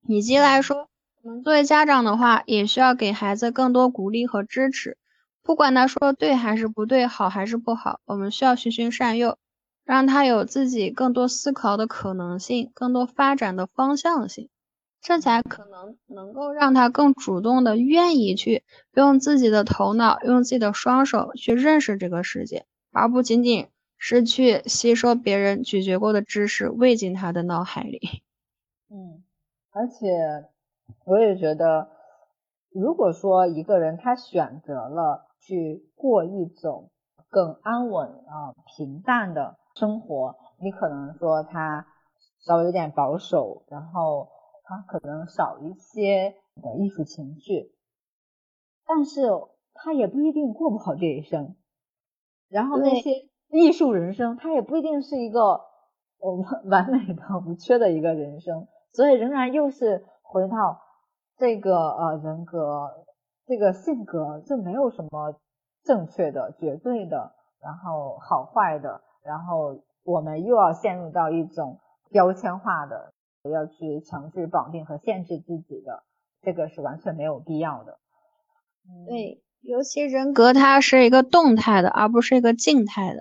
[0.07, 0.88] 以及来说，
[1.22, 4.99] 我们作为家长的话，也需要给孩子更多鼓励和支持，
[5.43, 9.38] 不管他说对还是不对，好还是不好，我们需要循循善诱，
[9.84, 14.49] 让他有自己更多思考的可能性，更多发展的方向性，
[15.01, 18.64] 这才可能能够让他更主动的愿意去
[18.95, 22.66] 用自己的头脑，用自己的双手去认识这个世界。
[22.93, 28.01] 而不仅仅是去吸收别人咀嚼过的知识喂进他的脑海里。
[28.88, 29.22] 嗯，
[29.70, 30.49] 而且
[31.05, 31.91] 我也觉得，
[32.70, 36.91] 如果说一个人他选择了去过一种
[37.28, 41.86] 更安稳啊、平淡的生活，你可能说他
[42.41, 44.28] 稍微有点保守，然后
[44.64, 47.72] 他可能少一些的艺术情绪，
[48.86, 49.28] 但是
[49.74, 51.55] 他也不一定过不好这一生。
[52.51, 55.61] 然后那些艺术人生，他也不一定是一个
[56.18, 60.80] 我们 完美的、无缺的一个人生，所以仍然又是回到
[61.36, 63.05] 这个呃人格、
[63.46, 65.34] 这个性格，就没有什么
[65.84, 67.32] 正确的、绝对的，
[67.62, 71.78] 然后好坏的，然后我们又要陷入到一种
[72.11, 73.12] 标签化的，
[73.51, 76.03] 要去强制绑定和限制自己的，
[76.42, 77.98] 这个是完全没有必要的。
[79.07, 79.42] 对。
[79.62, 83.20] 尤其人格，它是一个动态的，而不是一个静态的。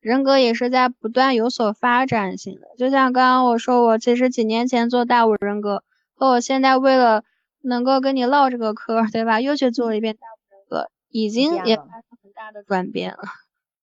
[0.00, 2.68] 人格也是在不断有所发展性的。
[2.76, 5.82] 就像刚刚我说，我其实几年前做大五人格，
[6.14, 7.24] 和我现在为了
[7.62, 9.40] 能够跟你唠这个嗑，对吧？
[9.40, 13.18] 又去做了一遍大五人格，已经也发生很大的转变了。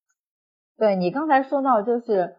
[0.78, 2.36] 对你刚才说到，就是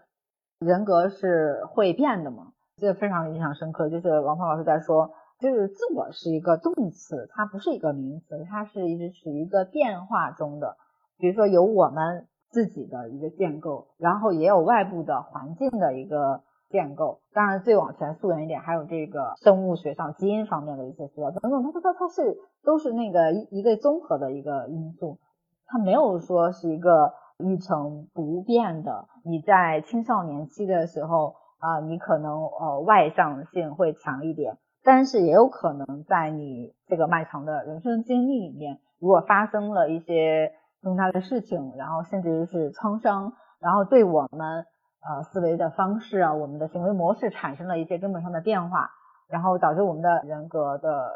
[0.60, 3.90] 人格是会变的嘛，这非常印象深刻。
[3.90, 5.12] 就是王鹏老师在说。
[5.38, 10.76] 就是自我是一个动词，它不是一个名词，它是一直处于一个变化中的。
[11.18, 17.20] 比如说有我们自己的一个建构，然后也有外部的环境的一个建构。
[17.34, 21.62] 当然，最往前溯源一点，还有这个生物学上基因方面的一些资料等等。
[21.64, 25.18] 它它它它是都是那个一一个综合的一个因素，
[25.66, 29.06] 它没有说是一个一成不变的。
[29.22, 34.56] 你在青少年期的时候啊，你可能呃外向性会强一点。
[34.86, 44.64] 但是也有可能在你这个漫长的人生经历里面，如果发生了一些重大的事情，然后甚至是创伤，然后对我们
[45.02, 48.88] 呃思维的方式啊，我们的行为模式产生了一些根本上的变化，
[49.28, 51.10] 然后导致我们的人格的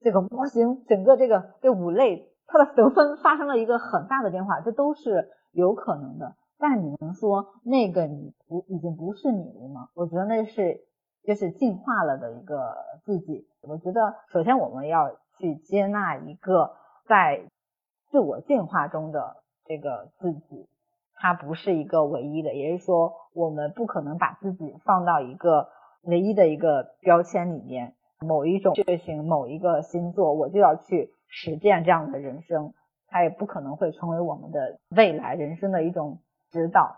[0.00, 6.34] 这个模型，整个这个这五类它的得分发生了一个很大的变化，这都是有可能的。
[6.58, 9.90] 但你能说那个你不已经不是你了吗？
[9.94, 10.80] 我觉得那是。
[11.24, 16.74] 就是进化了的一个自己，我觉得首先我们要去接纳一个
[17.06, 17.44] 在
[18.10, 20.68] 自我进化中的这个自己，
[21.14, 25.68] 它不是一个唯一的，也就是说我们不可能把自己放到一个
[26.02, 32.74] 唯一的一个标签里面，某一种血型、某一个星座，我就要去实践这样的人生，
[33.06, 36.18] 它也不可能会成为我们的未来人生的一种
[36.50, 36.96] 指导。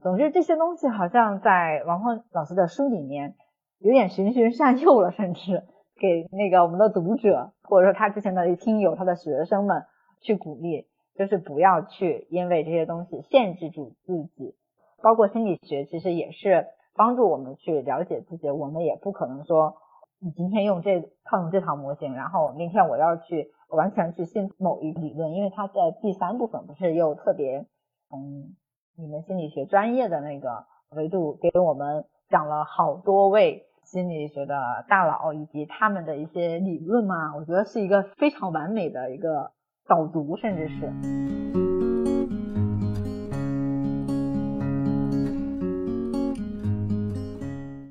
[0.00, 3.34] 总之，这些东西好像在王峰老师的书里面
[3.78, 5.64] 有点循循善诱了，甚至
[6.00, 9.84] 给那个我们的读者，或者说他之前的听友、他的学生们
[10.20, 10.86] 去鼓励，
[11.16, 14.54] 就是不要去因为这些东西限制住自己。
[15.02, 18.50] 包括心理学，其实也是帮助我们去了解自己。
[18.50, 19.76] 我们也不可能说，
[20.20, 27.66] 你今天用这套用这套模型，然后明天我要去完全去信某一理论，因为它在第三部分不是又特别
[28.14, 28.54] 嗯。
[29.00, 39.52] 你们心理学专业的那个维度给我们讲了好多位心理学的大佬以及他们的一些理论嘛，我觉得是一个非常完美的一个
[39.86, 40.86] 导读，甚至是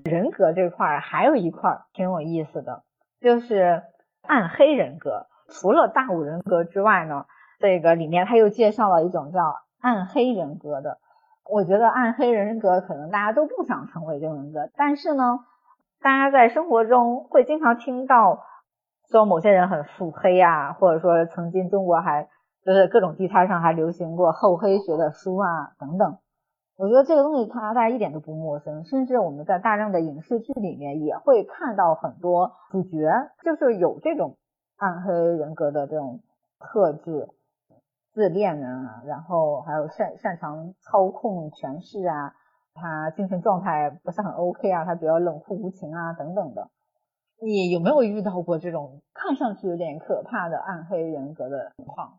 [0.04, 2.84] 人格这块儿还有一块儿挺有意思的，
[3.22, 3.84] 就是
[4.24, 5.28] 暗黑人格。
[5.48, 7.26] 除了大五人格之外呢，
[7.60, 9.56] 这个里面他又介绍了一种叫。
[9.80, 10.98] 暗黑人格的，
[11.50, 15.40] 我觉得暗黑人格可能大家都不想成为这种人格，但是呢，
[16.02, 18.44] 大家在生活中会经常听到
[19.10, 22.28] 说某些人很腹黑啊，或者说曾经中国还
[22.64, 26.18] 就是各种地摊上还流行过厚黑学的书啊等等。
[26.76, 33.10] 我觉得这个东西它大家一点都不陌生，甚至我们在大量的影视剧里面也会看到很多主角
[33.44, 34.38] 就是有这种
[34.76, 36.20] 暗黑人格的这种
[36.60, 37.30] 特质。
[38.18, 42.34] 自恋啊，然后还有擅擅长操控权势啊，
[42.74, 46.72] 他精神状态不是很 OK 啊，他比较冷酷无情啊等等的。
[47.40, 52.18] 你有没有遇到过这种看上去有点可怕的暗黑人格的情况？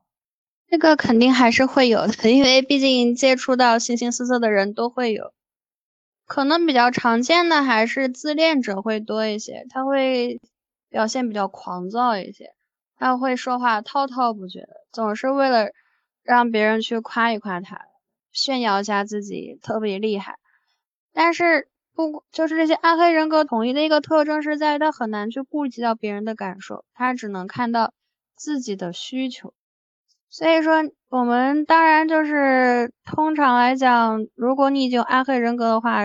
[0.69, 5.33] 这个肯定还是会有的，因为毕竟接触到形形色色的人都会有。
[6.27, 10.41] 可能比较常见的还是自恋者会多一些，他会
[10.89, 12.55] 表现比较狂躁一些，
[12.97, 15.73] 他会说话滔滔不绝，总是为了。
[16.29, 17.87] 让别人去夸一夸他，
[18.33, 20.37] 炫耀一下自己特别厉害。
[21.15, 27.95] 但是不就是这些暗黑人格统一的一个特征是在于他很难去顾及到别人的感受，他只能看到
[28.37, 29.55] 自己的需求。
[30.29, 36.03] 所以说，我们当然就是通常来讲，如果你已经暗黑人格的话，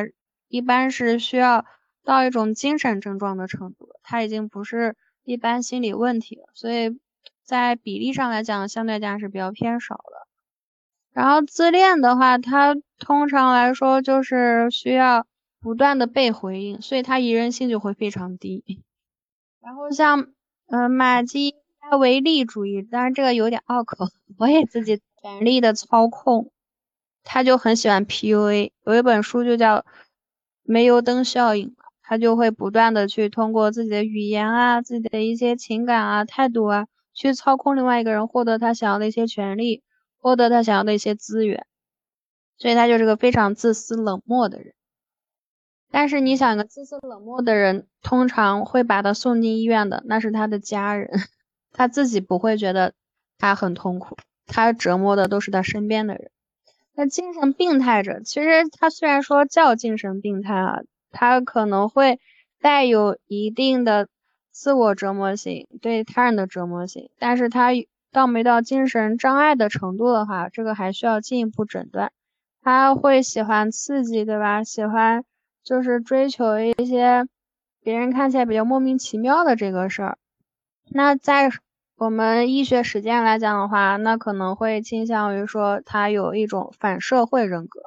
[0.48, 1.66] 一般是需要
[2.06, 4.96] 到一种精神症状的程度，他已经不是
[5.26, 6.46] 一般心理问题了。
[6.54, 6.98] 所以。
[7.44, 10.28] 在比例上来讲，相对来讲是比较偏少的。
[11.12, 15.28] 然后自恋的话，他通常来说就是需要
[15.62, 18.82] 不断的被回应，所以他宜人性就会非常低。
[19.62, 20.28] 然后像，
[20.68, 21.56] 嗯，马基
[22.00, 26.50] 维利主义，当然这个有点拗口，我也自己全力的操控，
[27.24, 29.78] 他就很喜欢 PUA，有一本书就叫
[30.64, 31.70] 《煤油灯效应》，
[32.02, 39.84] 他就会不断的去通过自己的语言啊，自己的一些情感啊、态度啊，去操控另外一个人，获得他想要的一些权利。
[40.20, 41.66] 获得他想要的一些资源，
[42.58, 44.74] 所以他就是个非常自私冷漠的人。
[45.92, 51.10] 但是你想，一个自私冷漠的人，通常会把他送进医院的，那是他的家人，
[51.74, 52.94] 他自己不会觉得
[53.38, 54.16] 他很痛苦，
[54.48, 56.32] 他折磨的都是他身边的人。
[56.94, 60.80] 那精神病态者，其实他虽然说叫精神病态啊，
[61.12, 62.22] 他可能会
[62.62, 64.08] 带有一定的
[64.54, 67.72] 自我折磨型，对他人的折磨型，但是他。
[68.14, 72.12] 到没到精神障碍的程度的话，这个还需要进一步诊断。
[72.62, 74.64] 他会喜欢刺激，对吧？
[74.64, 75.24] 喜欢
[75.64, 77.26] 就是追求一些
[77.82, 80.20] 别人看起来比较莫名其妙的这个事儿。
[80.92, 81.50] 那在
[81.96, 87.82] 我们医学实践来讲的话，那可能会倾向于说他有一种反社会人格，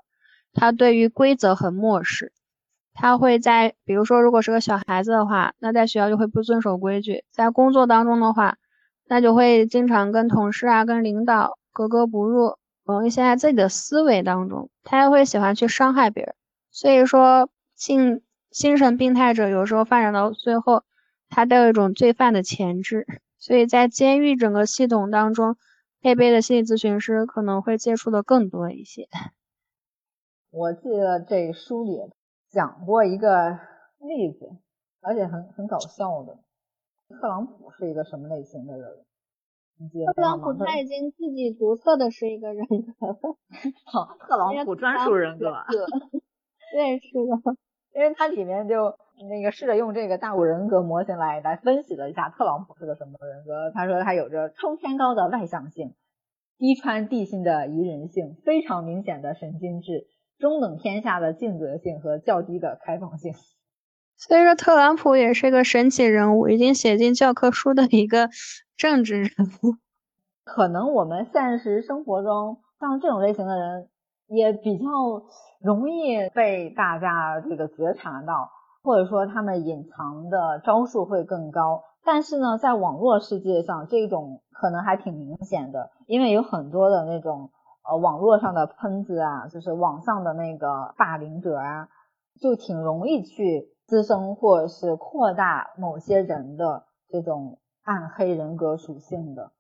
[0.52, 2.32] 他对于规则很漠视。
[2.96, 8.56] 他会在比如说，如果是个小孩子的话，那在学校就会不遵守规矩；在工作当中的话。
[9.08, 14.68] 那就会经常跟同事啊、跟领导格格不入，容易陷在自己的思维当中。
[14.82, 16.34] 他还会喜欢去伤害别人，
[16.72, 20.82] 所以说性精神病态者有时候发展到最后，
[21.28, 23.06] 他带有一种罪犯的潜质。
[23.38, 25.56] 所以在监狱整个系统当中，
[26.02, 29.06] 配备的心理咨询师可能会接触的更多一些。
[30.50, 32.10] 我记得这书里
[32.56, 33.50] 讲过一个
[33.98, 34.48] 例子，
[35.02, 36.38] 而且很很搞笑的。
[37.10, 39.04] 特朗普是一个什么类型的人？
[40.16, 43.18] 特朗普他已经自己独特的是一个人格了。
[43.84, 45.52] 好，特朗普专属人格。
[46.72, 47.56] 对，是的。
[47.94, 48.96] 因为他里面就
[49.28, 53.70] 那个试着用这个大五人格模型来来分析了一下特朗普是个什么人格。
[53.72, 55.94] 他说他有着冲天高的外向性，
[56.56, 60.06] 低穿地心的宜人性，非常明显的神经质，
[60.38, 63.34] 中等偏下的尽责性和较低的开放性。
[64.18, 68.30] 所以说，特朗普也是个神奇人物，已经写进教科书的一个
[68.76, 69.30] 政治人
[69.62, 69.76] 物。
[70.44, 73.88] 可能我们现实生活中像这种类型的人，
[74.28, 74.86] 也比较
[75.60, 78.50] 容易被大家这个觉察到，
[78.82, 81.82] 或者说他们隐藏的招数会更高。
[82.04, 87.50] 但是呢，在网络世界上，这种可能还挺明显的，因为有很多的那种
[87.88, 91.88] 呃网络上的喷子啊，就是网上的那个霸凌者啊，
[92.40, 93.72] 就挺容易去。
[93.88, 99.52] 滋生或者是扩大某些人的这种暗黑人格属性的。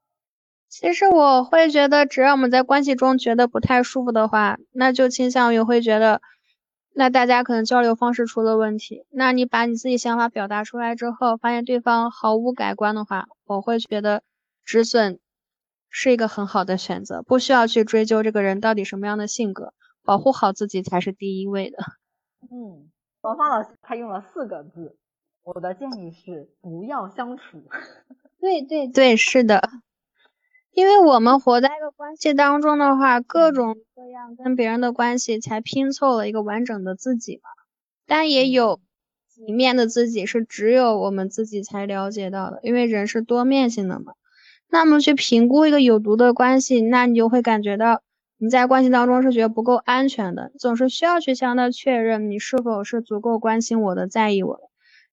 [0.68, 6.20] 其实我会觉得，只要我们在关系中觉得不太舒服的话，那就倾向于会觉得，
[6.92, 9.06] 那大家可能交流方式出了问题。
[9.10, 14.24] 那你把你自己想法表达出来之后，发现对方毫无改观的话，我会觉得
[14.64, 15.20] 止损
[15.90, 19.72] 是一个很好的选择，不需要去追究这个人到底什么样的性格，
[20.04, 21.78] 保护好自己才是第一位的。
[22.50, 22.90] 嗯。
[23.22, 24.96] 王芳老师他用了四个字，
[25.42, 27.64] 我的建议是不要相处。
[28.38, 29.68] 对对对，是的，
[30.70, 37.50] 因为我们活在一个关系当中的话，各种各样跟别人的关系才拼凑了一个完整的自己嘛。
[38.06, 38.78] 但也有
[39.44, 44.12] 一面的自己是只有我们自己才了解到的，因为人是多面性的嘛。
[44.70, 48.02] 那么去评估一个有毒的关系，那你就会感觉到。
[48.38, 54.64] 你在关系当中是觉得不够安全的，总是需要去向他确认你是否是足够关心我的、在意我的。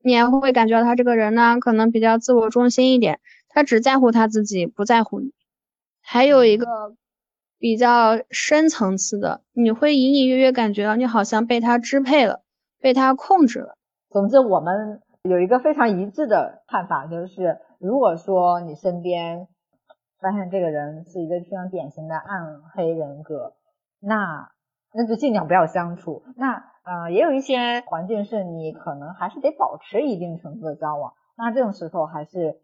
[0.04, 5.32] 你也会感觉到他这个人呢，可能比较自我中心一点，他只在乎他自己，不在乎你。
[6.02, 6.68] 还有一个
[7.58, 12.42] 比较深层次的，你会隐隐约约感觉到你好像被他支配了，
[12.82, 13.78] 被他控制了。
[14.10, 19.48] 总之，我们有一个非常一致的看法，就是如果说你身边。
[20.20, 23.56] 发现这个人是一个非常典型的暗黑人格，
[24.00, 24.50] 那
[24.94, 26.24] 那就尽量不要相处。
[26.38, 32.58] 那呃，也有一些环境是你可能还是得保持一定程度的交往，那这种时候还是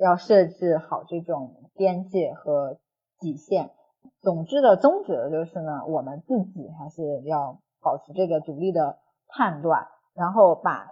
[0.00, 2.76] 要设置好这种边界和
[3.20, 3.70] 底线。
[4.20, 8.98] 总之的宗旨就是呢，我们自己还是要保持这个独立的
[9.28, 10.88] 判断，然后把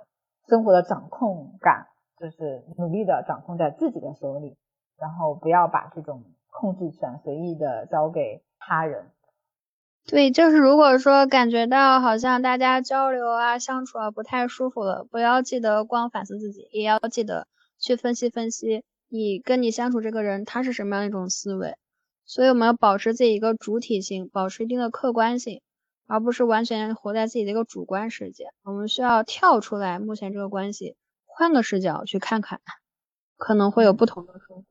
[0.46, 4.56] 生活的掌控感，就是努力的掌控在自己的手里。
[4.96, 9.10] 然后不要把这种控制权随意的交给他人。
[10.06, 17.48] 对，就是如果说感觉到好像大家交流啊、相处啊不太舒服了，不要记得光反思自己，也要记得
[17.80, 21.74] 去分析分析你跟你相处这个人他是什么样一种思维。
[22.24, 25.60] 所以我们要保持自己一个主体性，保持一定的客观性，
[26.06, 28.46] 而不是完全活在自己的一个主观世界。
[28.62, 30.96] 我们需要跳出来，目前这个关系，
[31.36, 32.60] 换个视角去看看，
[33.36, 34.64] 可能会有不同的收获。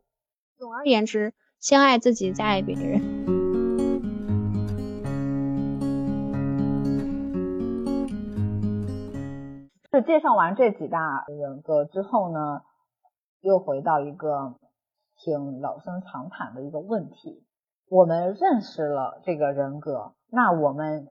[0.58, 3.02] 总而言之，先爱自己，再爱别人。
[9.92, 12.62] 是介绍完这几大人格之后呢，
[13.42, 14.56] 又回到一个
[15.18, 17.46] 挺老生常谈的一个问题：
[17.90, 21.10] 我们认识了这个人格，那我们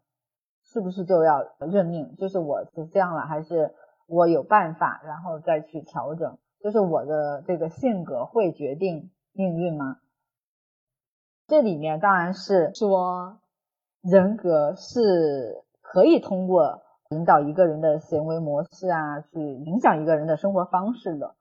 [0.65, 2.17] 是不是就要认命？
[2.17, 3.75] 就是我是这样了，还是
[4.13, 6.39] 我有办法，然后再去调整？
[6.61, 9.99] 就是我的这个性格会决定命运吗？
[11.47, 13.39] 这里面当然是说
[14.03, 16.83] 人格是可以通过。
[17.13, 21.35] 引导一个人的行为模式啊，去影响一个人的生活方式的，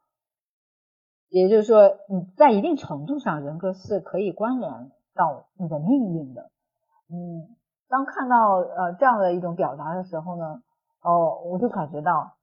[1.30, 6.52] 也就是说，你在一定程度上，人格是可以关联到你的命运的。
[7.10, 7.56] 嗯，
[7.88, 10.62] 当看到呃这样的一种表达的时候呢，
[11.00, 12.34] 哦，我就感觉到，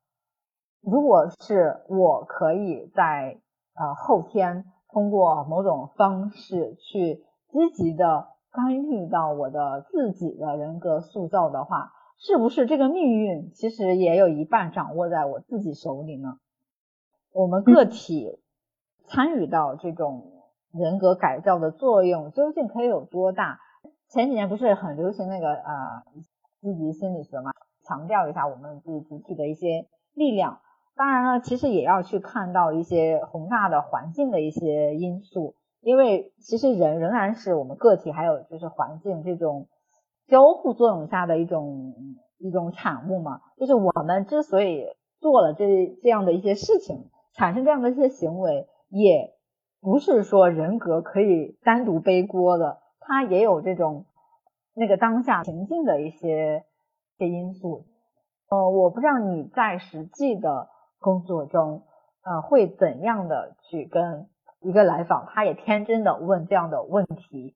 [0.81, 3.41] 如果是我可以在
[3.75, 11.93] 呃后天通过某种方式去积极的干预到我的自己的人格塑造的话。
[12.21, 16.41] 是不是这个命运其实也有一半掌握在我自己手里呢？
[17.33, 18.41] 我们个体
[19.07, 20.33] 参与到这种
[20.73, 23.61] 人格改造的作用究竟可以有多大？
[24.09, 26.03] 前几年不是很流行那个呃
[26.61, 27.53] 积极心理学嘛，
[27.87, 30.59] 强调一下我们自己集体的一些力量。
[30.99, 39.69] 当然了，其实也要去看到一些宏大的环境的一些因素，因为其实人仍然是我们个体，还有就是环境这种。
[40.31, 41.95] 交互作用下的一种
[42.37, 44.85] 一种产物嘛，就是我们之所以
[45.21, 49.33] 做了这这样的一些事情，产生这样的一些行为，也
[49.81, 54.05] 不是说人格可以单独背锅的，它也有这种
[54.75, 56.67] 那个当下情境的一些
[57.17, 57.87] 些因素。
[58.51, 60.69] 呃，我不知道你在实际的
[60.99, 61.85] 工作中，
[62.23, 64.29] 呃，会怎样的去跟
[64.61, 67.55] 一个来访，他也天真的问这样的问题。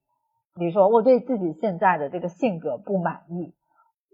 [0.55, 3.55] 比如说，我对自己现在的这个性格不满意，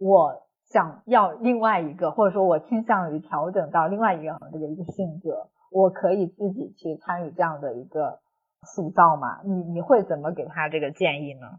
[0.01, 8.21] 我想要另外一个，或者说我倾向于调整到另外一个这个一个性格，我可以自己去参与这样的一个
[8.63, 9.41] 塑造吗？
[9.45, 11.59] 你你会怎么给他这个建议呢？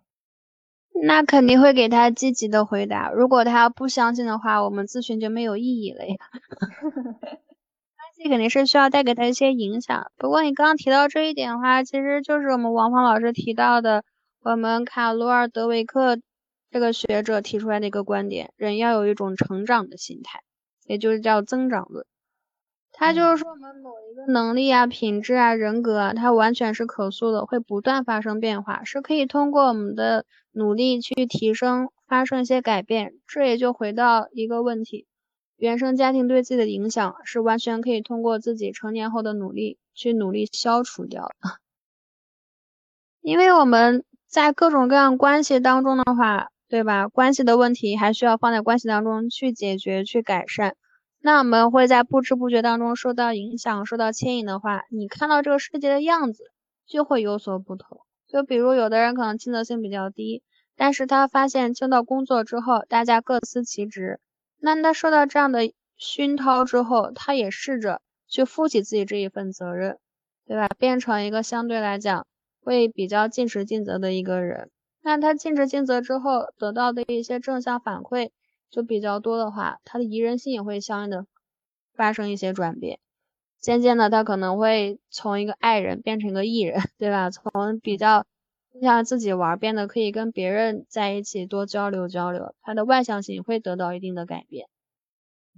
[1.02, 3.12] 那肯定会给他积极的回答。
[3.12, 6.16] 如果他不相信的话，我们咨询就没有意义了呀。
[8.20, 10.12] 关系肯定是需要带给他一些影响。
[10.18, 14.04] 不过你刚刚提到这一点的话，其实就是我们王芳老师提到的。
[14.42, 16.18] 我们卡罗尔·德维克
[16.70, 20.42] 这个学者提出来的一个观点：人要有一种成长的心态，
[20.86, 22.06] 也就是叫增长论。
[22.92, 33.14] 他就是说，我们某一个能力啊、品质啊、人格啊，它完全是可塑的，会不断发生变化，是可以通过我们的努力去提升、发生一些改变。
[33.28, 35.06] 这也就回到一个问题：
[35.60, 41.60] 原生家庭对自己的影响是完全可以通过自己成年后的努力去努力消除掉的，
[43.22, 44.04] 因为我们。
[44.30, 47.08] 在各种各样关系当中的话，对吧？
[47.08, 50.76] 关系的问题还需要放在关系当中去解决、去改善。
[51.20, 56.44] 那我们会在不知不觉当中受到影响、受到牵引的话，你看到这个世界的样子
[56.86, 58.02] 就会有所不同。
[58.28, 60.44] 就比如有的人可能亲和性比较低，
[60.76, 64.20] 但是他发现进到工作之后，大家各司其职，
[64.60, 69.98] 那他受到这样的熏陶之后，他也试着去负起自己这一份责任，
[70.46, 70.68] 对吧？
[70.78, 72.26] 变成一个相对来讲。
[72.62, 74.70] 会比较尽职尽责的一个人，
[75.02, 78.30] 那他尽职尽责之后得到的一些正向反馈
[78.70, 81.26] 就比较多的话，他的宜人性也会相应的
[81.96, 83.00] 发生一些转变。
[83.60, 87.32] 渐渐的，他可能会从一个爱人变成一个艺人，对吧？
[87.32, 88.26] 从比较
[88.82, 94.68] 像自己玩，变得可以跟别人在一起多交流交流，他的外向性会得到一定的改变，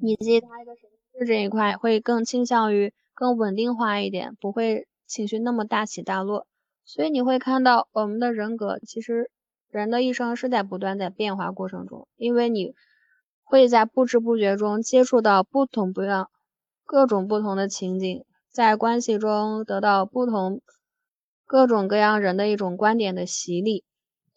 [0.02, 6.48] 以及他一个神经这一块会更倾向于更稳定化一点，不会情绪那么大起大落。
[6.86, 9.30] 所以你会看到，我们的人格其实
[9.70, 12.74] 人的一生是在不断在变化过程中，因为你
[13.44, 16.30] 会在不知不觉中接触到不同不样、
[16.86, 20.62] 各种不同的情景，在关系中得到不同
[21.52, 23.84] 各种各样人的一种观点的洗礼。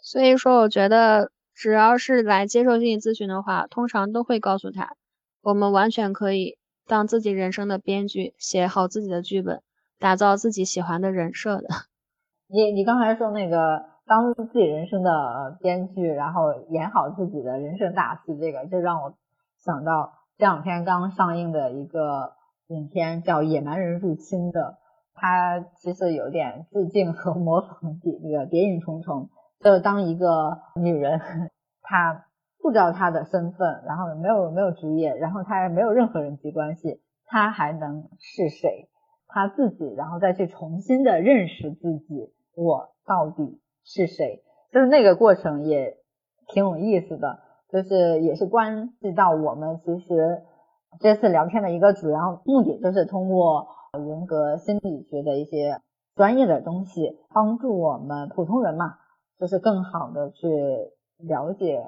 [0.02, 4.96] 所以说，我觉得只要是来接受心理咨询的话，通常都会告诉他，
[5.40, 6.58] 我们完全可以
[6.88, 9.62] 当自己人生的编剧，写好自己的剧本，
[10.00, 11.68] 打造自己喜欢的人设的。
[12.50, 19.14] 你你刚才说那个当自己人生的编剧，然后演好自己的人生大戏，这个就让我
[19.64, 22.32] 想到这两天刚上映的一个
[22.66, 24.78] 影片，叫《野蛮人入侵》的
[25.14, 29.30] 他其实有点致敬和 模仿那个谍影重重。
[29.60, 31.20] 就当一个女人，
[31.80, 32.26] 她
[32.60, 38.88] 不知道她的身份，然后没有没有职业，然后她也没有任何人际关系，她还能是谁？
[39.26, 44.42] 她自己，然后再去重新的认识自己，我到底是谁？
[44.70, 45.96] 就是那个过程也
[46.48, 47.38] 挺有意思的，
[47.70, 50.42] 就是也是关系到我们其实
[51.00, 55.80] 这次聊天的一个主要目的，就是通过人格心理学的一些
[56.14, 58.98] 专业的东西，帮助我们普通人嘛。
[59.36, 60.48] 就是更好的去
[61.18, 61.78] 了解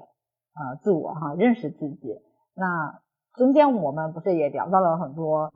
[0.53, 2.21] 啊自我哈，认识自己。
[2.57, 2.99] 那
[3.35, 5.53] 中间我们不是也聊到了很多，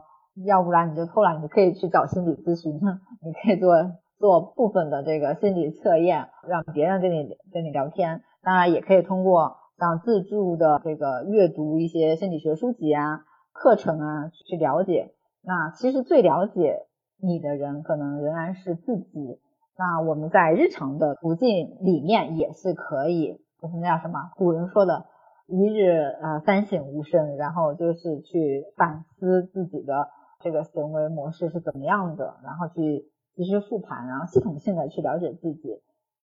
[0.46, 2.74] 要不然你就偷懒，你可以去找心理咨询，
[3.26, 3.74] 你可以做
[4.20, 8.22] 做部分的这个心理测验，让别人跟你跟你聊天。
[8.40, 15.12] 当然也可以通过像自助的这个阅读一些心理学书籍啊、课程啊去了解。
[15.42, 16.86] 那其实最了解
[17.20, 19.40] 你的人，可能仍然是自己。
[19.78, 24.30] 那我们在日常的途径里面也是可以，就是那叫什么？
[24.36, 25.06] 古人说的
[25.48, 25.88] “一日
[26.20, 30.08] 呃三省吾身”，然后就是去反思自己的
[30.40, 35.80] 这个行为模式是怎么样的，然后去及时复盘，然后系统性的去了解自己。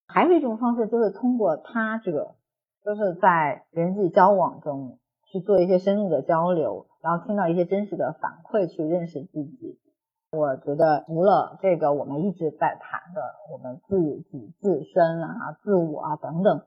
[0.08, 2.36] 还有一种方式就是通过他这个，
[2.86, 9.80] 就是在人际交往中去做一些深入的交流，然后听到一些真实的反馈，去认识自己。
[10.32, 13.22] 我觉得除了这个，我们一直在谈的，
[13.52, 16.64] 我们自己自身啊、自我啊等等，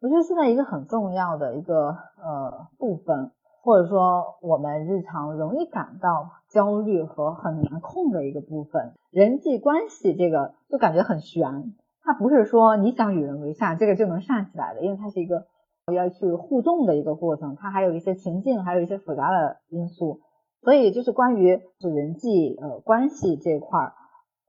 [0.00, 3.32] 我觉得现在一个很重要的一个呃部分，
[3.62, 15.46] 或者说我们日常容易感到焦虑和很难控的一个部分，人际关系这个就感觉很悬，它不是说你想与人为善，这个就能善起来的，因为它是一个
[15.94, 20.20] 要去互动的一个过程，它还有一些情境，还有一些复杂的因素。
[20.62, 23.92] 所以就是关于是人际呃关系这块儿，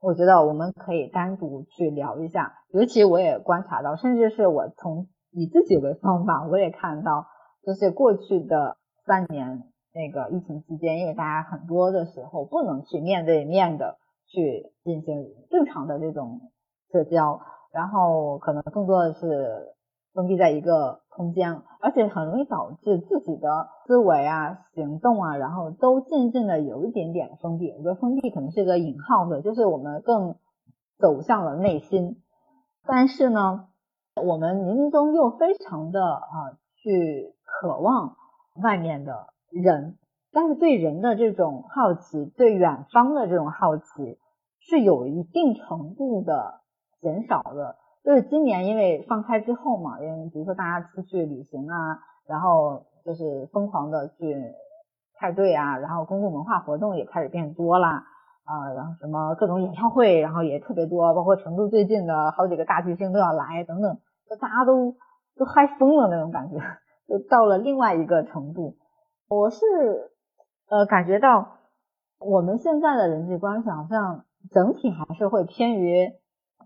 [0.00, 2.54] 我觉得我们可以单独去聊一下。
[2.72, 7.26] 尤其我也观察到，甚至是我从以自己为方法，我也看到，
[7.62, 9.62] 就是过去的三年
[9.94, 13.96] 那个疫情期间，因为大家很多的时候不能去面对面的
[14.26, 16.40] 去进行正常的这种
[16.90, 17.40] 社交，
[17.72, 19.77] 然后可能更多的是。
[20.18, 27.70] 封闭在一个空间，而且很容易导致自己的思维啊、行动啊，然后都渐渐的有一点点封闭。
[27.70, 30.34] 我觉得封闭可能是一个引号的，就是我们更
[30.98, 32.20] 走向了内心。
[32.84, 33.68] 但是呢，
[34.16, 38.16] 我们冥冥中又非常的啊去渴望
[38.60, 39.98] 外面的人，
[40.32, 44.18] 但是对人的这种好奇，对远方的这种好奇，
[44.58, 46.62] 是有一定程度的
[47.00, 47.76] 减少的。
[48.08, 54.54] 就是今年因为放开之后嘛，因为比如说大家出去旅行啊，然后就是疯狂的去
[55.18, 58.06] 派对啊，然后公共文化活动也开始变多啦，
[58.44, 64.94] 啊，然后什么各种演唱会，然后也特别多，包括成都最近的好几个大巨星都要来等等，就大家都
[65.36, 66.56] 都嗨疯了那种感觉，
[67.06, 68.78] 就到了另外一个程度。
[69.28, 69.58] 我是
[70.70, 71.58] 呃感觉到
[72.18, 76.10] 我们现在的人际关系好像整体还是会偏于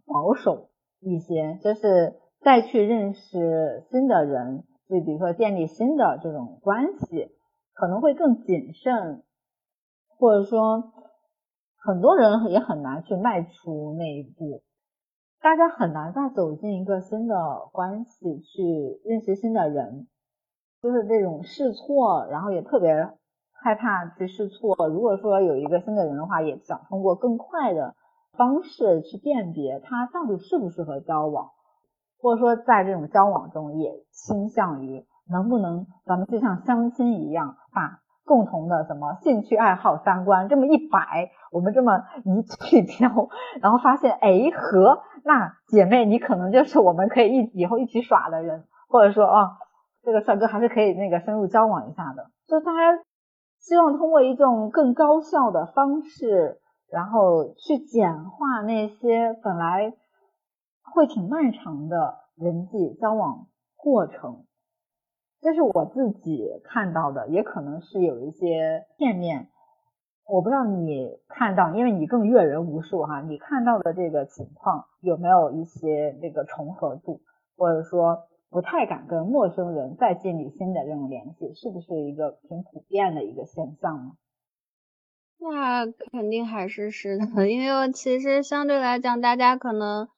[0.06, 0.68] 保守。
[1.02, 7.28] 一些就是再去认识新的人，就比如说建立新的这种关系，
[7.74, 9.22] 可能会更谨慎，
[10.16, 10.92] 或者说
[11.76, 14.62] 很多人也很难去迈出那一步，
[15.40, 17.34] 大家很难再走进一个新的
[17.72, 20.06] 关系去认识新的人，
[20.80, 22.94] 就是这种试错，然后也特别
[23.52, 24.88] 害怕去试错。
[24.88, 27.96] 如果说有一个新的人的话，也想通过更快的。
[28.36, 31.50] 方式去辨别他到底适不适合交往，
[32.18, 43.28] 或者说在这种交往中也倾向于能不能咱们就像相亲一样，把共同的什么兴趣爱好、三观这么一摆，我们这么一去挑，
[43.60, 49.58] 然后发现哎和那姐妹你可能就是我们可以一以后一起耍的人，或者说啊
[50.02, 53.02] 这个帅哥还是可以那个深入交往一下的，就大家
[53.60, 56.60] 希望通过一种更高效的方式。
[56.92, 59.94] 然后去简化那些本来
[60.82, 63.46] 会挺漫长的人际交往
[63.76, 64.44] 过程，
[65.40, 69.48] 这是我自己看到的，也可能是有一些片面。
[70.26, 77.22] 我不知道你看到，因为你更阅人无数哈，你看到的这个情况有没有一些那个重合度，
[77.56, 84.12] 或者说不太敢跟陌生人再建立新的这种联系，是不是一个挺普遍的一个现象呢？
[85.38, 90.08] 那肯定还是是的， 因为其实相对来讲，大家可能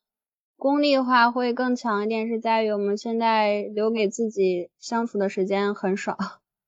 [0.57, 6.17] 功利化会更强一点，是在于我们现在留给自己相处的时间很少，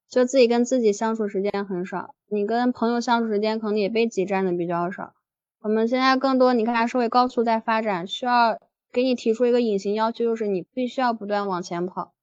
[0.08, 5.12] 就自己跟自己相处时间很少，你跟朋友相处时间可能也被挤占的比较少，
[5.60, 8.58] 我们现在更多，你看社会高速在发展，需要
[8.92, 12.14] 给你提出一个隐形要求，就是你必须要不断往前跑，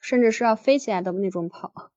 [0.00, 1.90] 甚至是要飞起来的那种跑。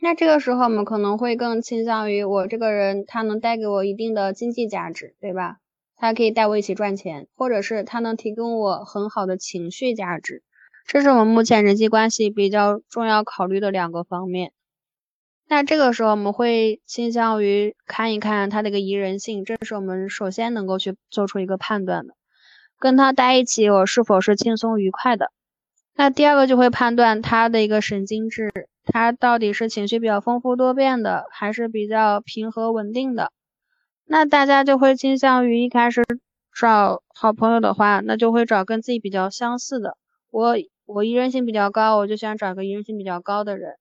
[0.00, 5.56] 那这个时候，我们可能会更倾向于我这个人，他能带给我一定的经济价值，对吧？
[5.96, 10.42] 他可以带我一起赚钱，或者是他能提供我很好的情绪价值，
[10.86, 14.52] 这是我们目前人际关系比较重要考虑的两个方面。
[15.48, 22.14] 那这个时候我们会倾向于看一看他的一个宜人性，这是我们首先能够去做出一个判断的。
[22.78, 25.30] 跟他待一起，我是否是轻松愉快的？
[25.94, 28.52] 那第二个就会判断他的一个神经质，
[28.86, 33.32] 他到底是情绪比较丰富多变的，还是比较平和稳定的？
[34.06, 36.04] 那大家就会倾向于一开始
[36.54, 39.96] 找好朋友的话，那就会找跟自己比较相似的。
[40.30, 40.56] 我
[40.86, 43.74] 我宜人性比较高，我就想找个宜人性比较高的人。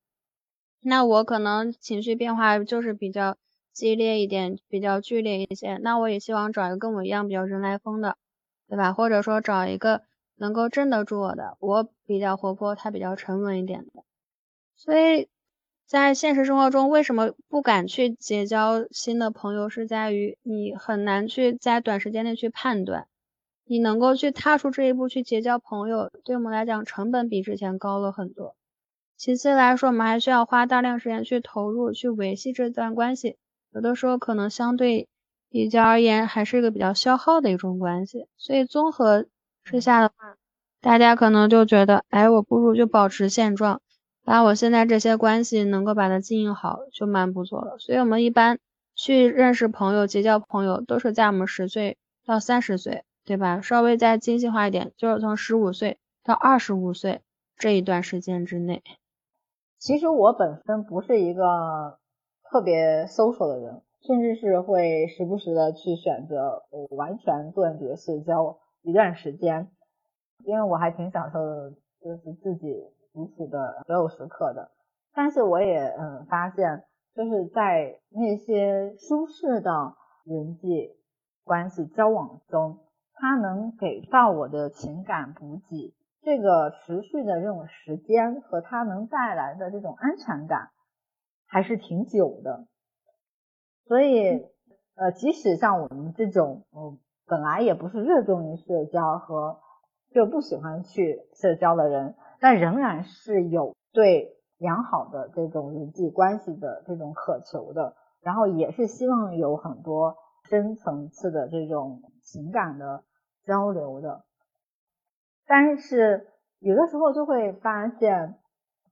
[0.81, 3.37] 那我可能情绪变化就是比较
[3.73, 5.77] 激烈一点，比较剧烈一些。
[5.77, 8.17] 那我也希望找一个跟我一样比较人来疯的，
[8.67, 8.93] 对吧？
[8.93, 10.01] 或者说找一个
[10.35, 11.57] 能够镇得住我的。
[11.59, 14.03] 我比较活泼，他比较沉稳一点的。
[14.75, 15.27] 所以。
[15.87, 19.69] 在现实生活中，为什么不敢去结交新的朋友？
[19.69, 23.05] 是在于你很难去在短时间内去判断，
[23.65, 28.55] 你能够去踏出这一步去结交朋友，对我们来讲成本比之前高了很多。
[29.15, 33.37] 其次来说，我们还需要花大量时间去投入去维系这段关系，
[33.71, 35.07] 有的时候可能相对
[35.51, 38.25] 比较而言还是一个比较消耗的一种关系。
[38.37, 39.27] 所以综合
[39.63, 40.35] 之下的话，
[40.81, 43.81] 大家可能就觉得，哎，我不如就保持现状。
[44.25, 47.77] 把我现在这些关系能够把它经营好，就蛮不错了。
[47.77, 48.57] 所以，我们一般
[48.95, 53.61] 去认识朋友、结交朋友，都是在我们十岁到三十岁，对吧？
[53.61, 57.21] 稍微再精细化一点，就是从十五岁到二十五岁
[57.55, 58.81] 这一段时间之内。
[59.77, 61.99] 其实我本身不是一个
[62.49, 69.69] 特别 social 的人，甚至是会时不时的去选择我完全断绝社交一段时间，
[70.43, 71.37] 因为我还挺享受，
[72.01, 72.87] 就是自己。
[73.15, 74.71] 彼此的所有时刻的，
[75.13, 76.83] 但是我也嗯发现，
[77.15, 80.97] 就是在那些舒适的人际
[81.45, 82.79] 关系交往中，
[83.13, 90.71] 他能给到我的情感补给，这个持续的这种时间和它能带来的这种安全感，
[91.47, 92.67] 还是挺久的。
[93.87, 94.45] 所以，
[94.95, 99.61] 呃，即使像我们这种嗯本来也不是热衷于社交和
[100.13, 102.13] 就不喜欢去社交的人。
[102.39, 110.15] 但仍然是有对良好的这种人际关系的这种渴求的，然后也是希望有很多
[110.49, 113.03] 深层次的这种情感的
[113.45, 114.23] 交流的。
[115.45, 116.27] 但是
[116.59, 118.35] 有的时候就会发现，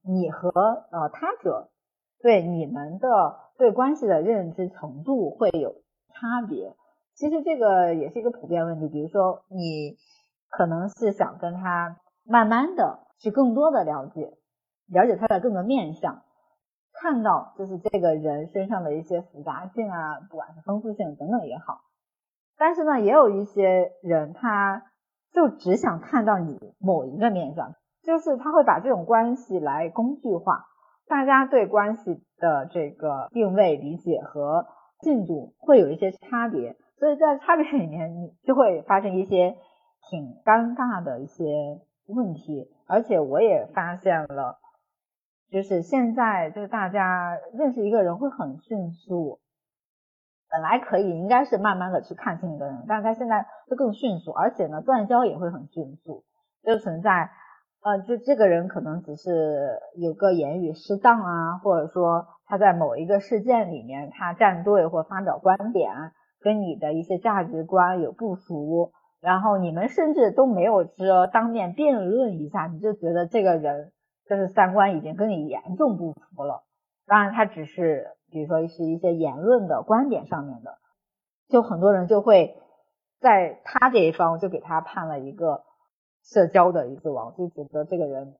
[0.02, 0.50] 你和
[0.90, 1.70] 呃他者
[2.20, 3.08] 对你们的
[3.56, 5.76] 对关系的认知程度会有
[6.08, 6.74] 差别。
[7.14, 9.96] 其实这个也是一个普遍问题，比如说你
[10.50, 13.03] 可能是想跟他慢慢的。
[13.18, 14.36] 去更多的了解，
[14.88, 16.22] 了解他的各个面相，
[16.92, 21.80] 看到就是这个人身上的一些复杂性啊，不管是丰富性等等也好。
[22.58, 24.82] 但是呢，也有一些人，他
[25.32, 30.66] 就只想看到你某一个面相，就是他会把这种关系来工具化。
[31.08, 34.66] 大家对关系的这个定位、理解和
[35.00, 39.56] 进度会有一些差别，所以在差别里面，你就会发生一些
[40.10, 41.80] 挺尴尬的一些。
[42.06, 44.58] 问题，而且我也发现了，
[45.50, 49.40] 就是现在就是大家认识一个人会很迅速，
[50.50, 56.24] 本来可以应该是慢慢的去看清一个人，但是他现在会更迅速，而且呢断交也会很迅速，
[56.62, 57.30] 就存在，
[57.82, 68.92] 呃，就这个人可能只是有个言语失当啊，或者说他在某一个事件里面他站队或发表观点，跟你的一些价值观有不符。
[69.24, 73.90] 然后你们甚至都没有说当面辩论一下，你就觉得这个人
[74.28, 76.62] 就是三观已经跟你严重不符了。
[77.06, 80.76] 当然，他只是比如说是一些言论的观点上面的，
[81.48, 82.54] 就很多人就会
[83.18, 85.64] 在他这一方就给他判了一个
[86.22, 88.34] 社交的一个王，就觉得这个人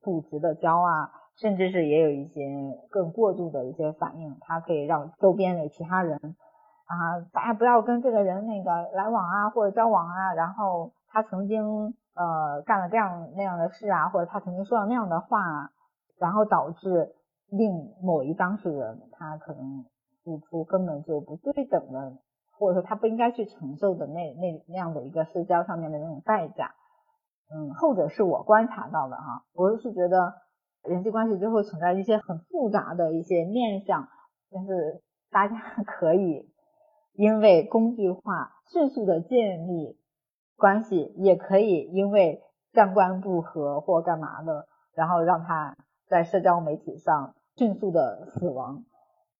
[0.00, 2.42] 不值得交啊，甚至是也有一些
[2.88, 6.36] 更过度的一些反应，他可以让周边的其他人。
[6.92, 10.34] 啊，大家不要跟这个人那个来往啊，或者交往啊。
[10.34, 15.70] 然后他曾经呃干了这样那样的事啊，或者他曾经说了那样的话，
[16.18, 17.14] 然后导致
[17.48, 19.86] 令某一当事人他可能
[20.22, 22.18] 付出根本就不对等的，
[22.58, 26.74] 或者说他不应该去承受的那那那样的一个社交上面的那种代价。
[27.54, 30.34] 嗯，后者是我观察到的哈，我是觉得
[30.84, 34.08] 人际关系就会存在一些很复杂的一些面相，
[34.50, 35.56] 但是大家
[35.86, 36.51] 可以。
[37.14, 39.98] 因为工具化迅速的建立
[40.56, 45.76] 关系，也可以因为三观不合或干嘛的，然后让他
[46.08, 48.84] 在社交媒体上迅速的死亡。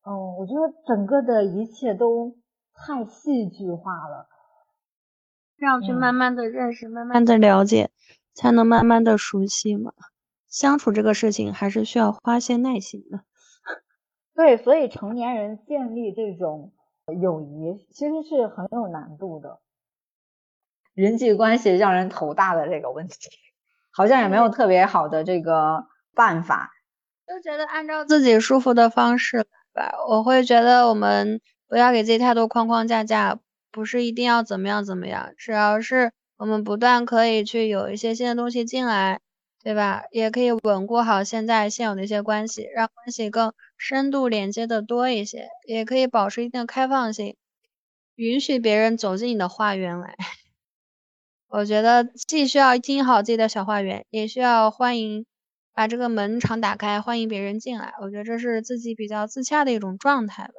[0.05, 2.35] 嗯，我觉得整个的一切都
[2.75, 4.29] 太戏剧化了，
[5.59, 7.91] 要去慢慢的认识，慢慢的了解，
[8.35, 9.93] 才能慢慢的熟悉嘛。
[10.49, 13.21] 相处这个事情还是需要花些耐心的。
[14.35, 16.73] 对，所以成年人建立这种
[17.15, 19.61] 友谊其实是很有难度的。
[20.95, 23.17] 人际关系让人头大的这个问题，
[23.91, 25.85] 好像也没有特别好的这个
[26.15, 26.71] 办法。
[27.27, 29.95] 就觉得按照自己舒服的方式吧。
[30.09, 33.39] 我会觉得我们不要给自己太多框框架架，
[33.71, 39.21] 不是一定要怎么样怎么样，只要是我们不断可以去有一些新的东西进来。
[39.65, 40.03] 对吧？
[40.11, 43.53] 也可以稳固好现在现有的一些关系，让关系更
[43.85, 47.35] 深度连接的多一些，也可以保持一定的开放性，
[48.15, 50.15] 允许别人走进你的花园来。
[51.49, 55.27] 我觉得既需要经营好自己的小花园，也需要欢迎
[55.75, 57.93] 把这个门常打开，欢迎别人进来。
[58.01, 60.53] 我觉得这是自己比较自洽的一种状态吧。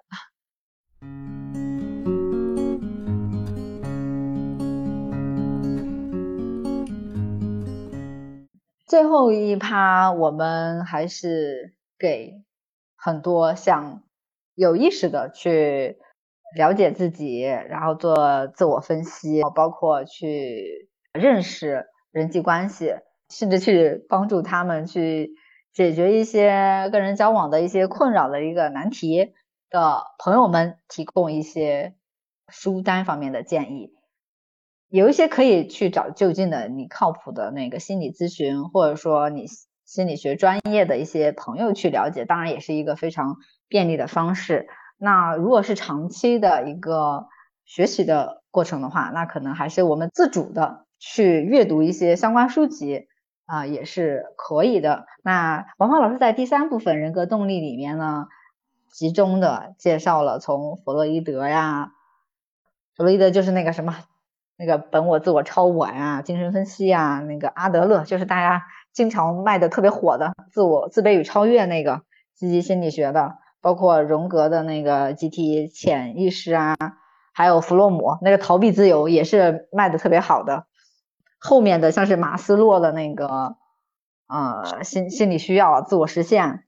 [8.86, 12.44] 最后一趴，我们还是给
[13.04, 14.02] 很多想
[14.56, 15.98] 有意识的去
[16.56, 22.94] 了解自己，然后做自我分析，包括去认识人际关系，
[23.30, 25.32] 甚至去帮助他们去
[25.74, 29.34] 解决一些跟人交往的一些困扰的一个难题
[29.70, 31.96] 的朋友们，提供一些
[32.48, 33.92] 书单方面的建议。
[34.88, 39.48] 有一些可以去找就近的你靠谱的那个心理咨询，或者说你
[39.94, 43.38] 心理学专业的一些朋友去了解，当然也是一个非常
[43.68, 44.68] 便利的方式。
[44.98, 47.28] 那如果是长期的一个
[47.64, 53.07] 学习的过程的话，那可能还是我们自主的去阅读一些相关书籍
[53.45, 55.06] 啊，也是可以的。
[55.24, 58.26] 那王芳老师在第三部分人格动力里面呢，
[58.91, 61.91] 集中的介绍了从弗洛伊德呀，
[62.95, 63.95] 弗洛伊德就是那个什么。
[64.56, 68.64] 那个本我、自我、超我呀，精神分析呀，那个阿德勒就是大家
[68.94, 72.03] 经常卖的特别火的自我、自卑与超越那个
[72.36, 76.78] 积极心理学的，包括荣格的那个集体潜意识啊，
[77.34, 80.68] 还有弗洛姆那个逃避自由也是卖的特别好的。
[81.40, 83.57] 后面的像是马斯洛的那个
[84.28, 86.64] 呃心心理需要、自我实现，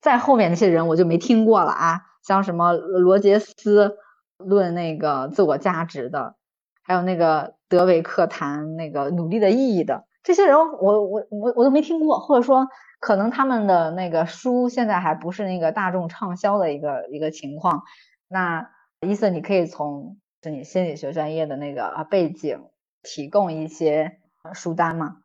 [0.00, 3.98] 再后面那些人我就没听过了啊，像什么罗杰斯
[4.36, 6.36] 论那个自我价值的。
[6.82, 12.68] 还有那个德维克谈那个努力的意义的这些人，我我我我都没听过，或者说
[13.00, 17.82] 可能他们的那个书现在还不是那个大众畅销的一个一个情况。
[18.28, 18.70] 那
[19.00, 22.66] 伊森，你可以从是你心理学专业的那个背景
[23.02, 24.18] 提供一些
[24.52, 25.16] 书单吗？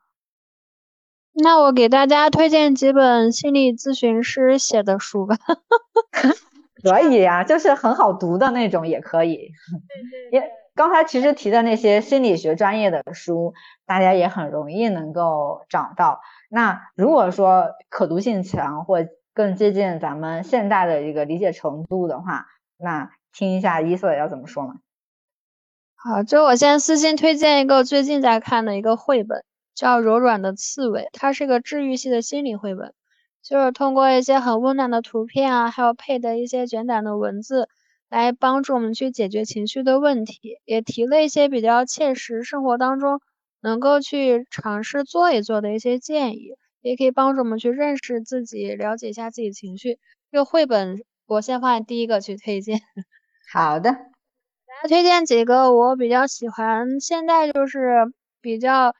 [1.33, 5.37] 那我给大家推荐几本心理咨询师写的书吧。
[6.81, 9.51] 可以呀，就是很好读的那种也可以。
[10.31, 10.51] 对对。
[10.75, 13.53] 刚才其实提的那些心理学专业的书，
[13.85, 16.19] 大家也很容易能够找到。
[16.49, 18.97] 那如果说可读性强或
[19.33, 22.47] 更接近咱们现代的一个理解程度的话，
[22.77, 24.75] 那听一下伊瑟要怎么说嘛？
[25.95, 32.93] 好，就我先私信推荐一个最近在看的一个绘本，叫《柔软的刺猬》，它是个治愈系的心理绘本，
[33.41, 37.69] 就是通过一些很温暖的图片啊，还有配的一些简短的文字。
[38.15, 43.19] 来帮助我们去解决情绪的问题，也提了一些比较切实生活当中
[43.59, 49.99] 能够去尝试做一做的一些建议，也可以帮助我们去认识自己，了解一下自己情绪。
[50.31, 52.79] 这个绘本我先放在第一个去推荐。
[53.51, 58.95] 好的，大家推荐几个我比较喜欢，现在就是比较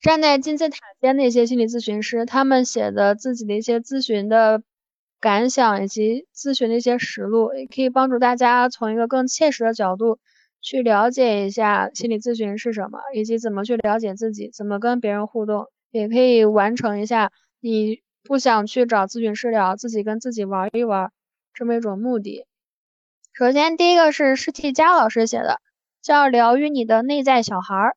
[0.00, 4.62] 站在金字塔尖的一些心理咨询师，他们写的自己的一些咨询的。
[5.24, 10.18] 感想以及咨询的一些实录，也可以帮助大家从一个更切实的角度
[10.60, 21.10] 去了解一下心理咨询是什么，以及怎么去了解自己，怎么跟别人互动，也可以完成一下你不想去找咨询师聊，自己跟自己玩一玩
[21.54, 22.44] 这么一种目的。
[23.32, 25.58] 首先，第一个是施替佳老师写的，
[26.02, 27.90] 叫《疗愈你的内在小孩儿》，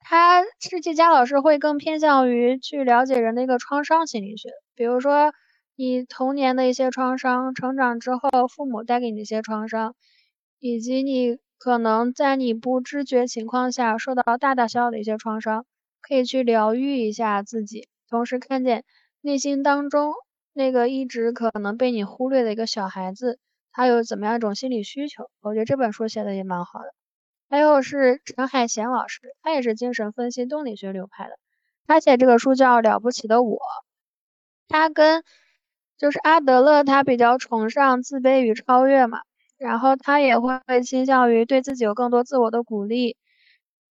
[0.00, 5.32] 他施替佳老师会更偏向于去了解人的一个创伤心理学，比如说。
[5.76, 9.96] 你童年的一些创伤，成长之后父母带给你的一些创伤，
[10.60, 15.66] 以及你可能在你不知觉情况下受到大大小小的一些创伤，
[16.00, 18.84] 可以去疗愈一下自己，同时看见
[19.20, 20.12] 内心当中
[20.52, 23.40] 那个一直可能被你忽略的一个小孩子，
[23.72, 25.28] 他有怎么样一种心理需求。
[25.40, 26.94] 我觉得这本书写的也蛮好的。
[27.50, 31.36] 还有是陈海贤老师，他也是精神分析动力学流派的，
[31.86, 33.56] 他写这个书叫《了不起的我》，
[34.68, 35.24] 他跟
[35.98, 39.20] 就是阿德勒，他比较崇尚自卑与超越嘛，
[39.58, 43.16] 然后他也会倾向于对自己有更多自我的鼓励，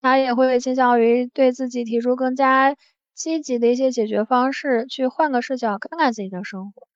[0.01, 2.75] 他也会倾向于对自己提出更加
[3.13, 6.87] 积极的一些解决方式，去换个视角看看自己的生活。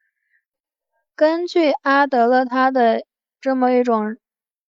[1.15, 3.03] 根据阿德勒他的
[3.41, 4.17] 这么一种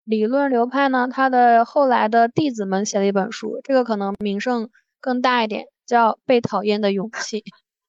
[0.05, 4.69] 理论流派呢，他的后来的弟子们写了一本书，这个可能名声
[5.01, 7.41] 更大一点，叫《被讨厌的勇气》。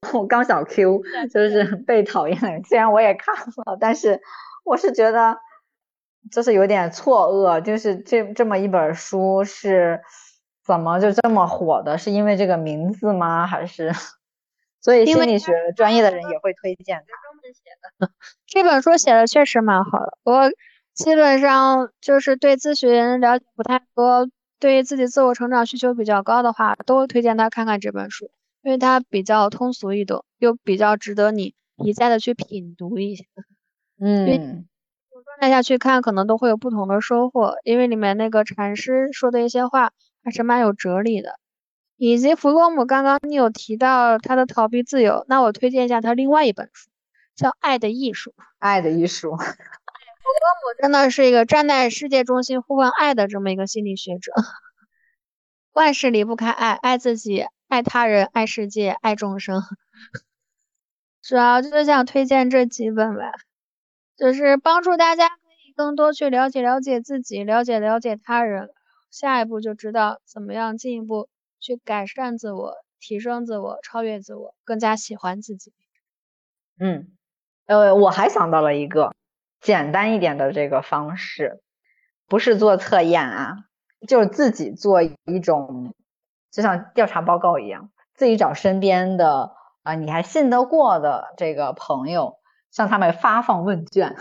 [0.13, 1.03] 我刚想 Q，
[1.33, 3.35] 就是被讨厌的， 虽然我也看
[3.67, 4.21] 了，但是
[4.65, 5.37] 我是觉得
[6.31, 10.01] 就是有点错愕，就是这这么一本书是
[10.65, 11.99] 怎么就这么火的？
[11.99, 13.47] 是因为这个名字吗？
[13.47, 13.93] 还是？
[14.81, 16.99] 所以心理学专业的人也会推荐
[17.99, 18.09] 的。
[18.47, 20.49] 这本书写的确实蛮好的，我
[20.95, 24.29] 基本上就是对咨询了解不太多，
[24.61, 28.31] 对于自己自我成长需求比较高的话，都推荐他看看这本书，
[28.63, 33.25] 因为它比较通俗易懂，又比较值得你一再的去品读一下。
[34.01, 41.39] 嗯，状态下去看，可能都会有不同的收获，因为里面那个禅师说的一些话还是蛮有哲理的。
[41.97, 46.91] 以及弗洛姆，刚刚你有提到他的逃避自由，那我推荐一下他另外一本书，
[47.35, 48.31] 叫《爱的艺术》。
[48.61, 54.31] 爱的艺术，弗洛姆真的是一个站在世界中心呼唤爱的这么一个心理学者。
[55.75, 59.63] 万事离不开爱，爱自己，爱他人，爱世界，爱众生。
[61.23, 63.33] 主要就是想推荐这几本吧，
[64.17, 65.35] 就是帮助大家可
[65.67, 68.71] 以更多去了解了解自己，了解了解他人，
[69.11, 71.29] 下一步就知道怎么样进一步。
[71.61, 75.73] 去改善自我，提升自我，超越自我，更加喜欢自己。
[76.79, 77.09] 嗯，
[77.67, 79.13] 呃，我还想到了一个
[79.61, 81.61] 简单一点的这个方式，
[82.29, 83.57] 不是做测验啊，
[84.07, 85.97] 就是自己做一种，
[86.51, 89.53] 就像调查报告一样，自己找身边的
[89.83, 92.39] 啊，你还信得过的这个朋友，
[92.71, 94.17] 向他们发放问卷。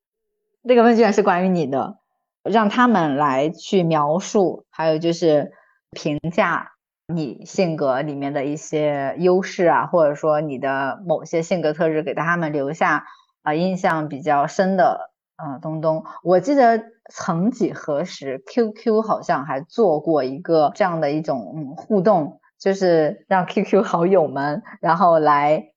[0.66, 1.98] 这个问卷是关于你的，
[2.42, 5.52] 让他们来去描述，还有就是
[5.90, 6.70] 评价。
[7.08, 13.04] 你性格里面的一些优势啊，或者说你的某些性格特质，给他们留下
[13.42, 16.04] 啊印象比较深的啊东东。
[16.22, 25.72] 我记得曾几何时，QQ 好像还做过一个这样的一种嗯互动，就是让 QQ 好友们然后来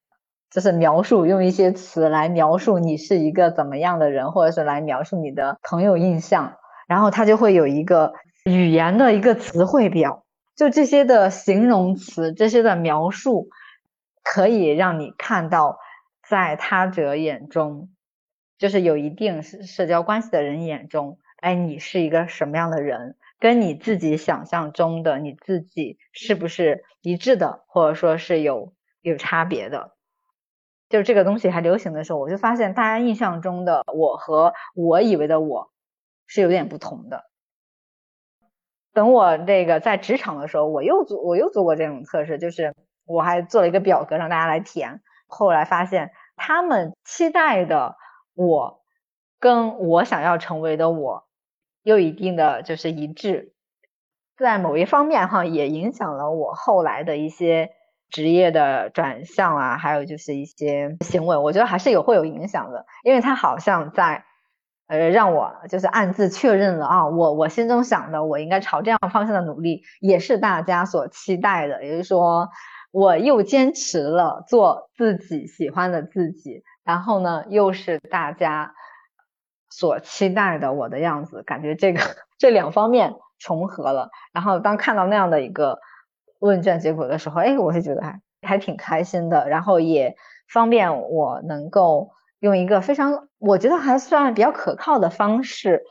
[0.52, 6.54] 就是描述用一些词来描述你是一个怎么样的人，或者是来描述你的朋友印象，
[6.88, 8.14] 然后他就会有一个
[8.46, 10.24] 语言的一个词汇表。
[10.56, 13.50] 就这些的形容词，这些的描述，
[14.24, 15.80] 可以让你看到，
[16.30, 17.90] 在他者眼中，
[18.58, 23.18] 就是有一定社社交关系的人眼中，哎，你是一个什么样的人？
[23.38, 29.92] 跟你自己想象中的你自己是不是一致的，或者说是有有差别的？
[30.88, 35.70] 就这个东西还流行的时候，我就发现大家印象中的我和我以为的我
[36.26, 37.26] 是有点不同的。
[38.94, 42.74] 等我这个在职场的时候，我又做我又做过这种测试，就是
[43.06, 45.02] 我还做了一个表格让大家来填。
[45.28, 47.98] 后来发现他们期待的
[48.36, 48.82] 我，
[49.40, 51.26] 跟我想要成为的我，
[51.84, 53.54] 又一定的就是一致，
[54.38, 57.72] 在某一方面哈也影响了我后来的一些
[58.10, 64.26] 职业的转向啊，还有就是一些行为，我觉得还是有会有影响的，因为他好像在。
[64.88, 71.84] 呃，让我就是暗自确认了啊，我我心中想的，我应该朝这样方向的努力，也是大家所期待的。
[71.84, 72.50] 也就是说，
[72.92, 78.74] 我又坚持了做自己喜欢的自己，然后呢，又是大家
[79.70, 82.00] 所期待的我的样子，感觉这个
[82.40, 84.10] 这两方面重合了。
[84.32, 85.80] 然后当看到那样的一个
[86.40, 90.16] 问卷结果的时候，哎，我会觉得还还挺开心的，然后也
[90.48, 92.12] 方便我能够。
[92.40, 95.84] 用一个非常我觉得还算比较可靠的方式，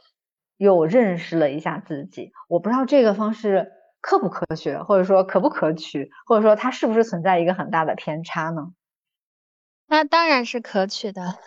[0.57, 2.31] 又认识了一下自己。
[2.49, 8.69] 我不知道这个方式科不科学，或者说可不可取，或者说它是不是存在一个很大的偏差呢？
[9.89, 11.39] 那当然是可取的，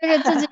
[0.00, 0.46] 就是自己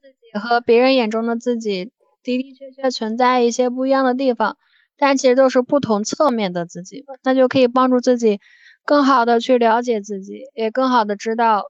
[0.00, 1.92] 自己和别人眼中的自己的
[2.22, 4.56] 的确确存在一些不一样的地方，
[4.96, 8.40] 但其实都是不同侧面的自己，那就可以帮助自己
[8.84, 11.64] 更好的去了解自己，也更好的知道。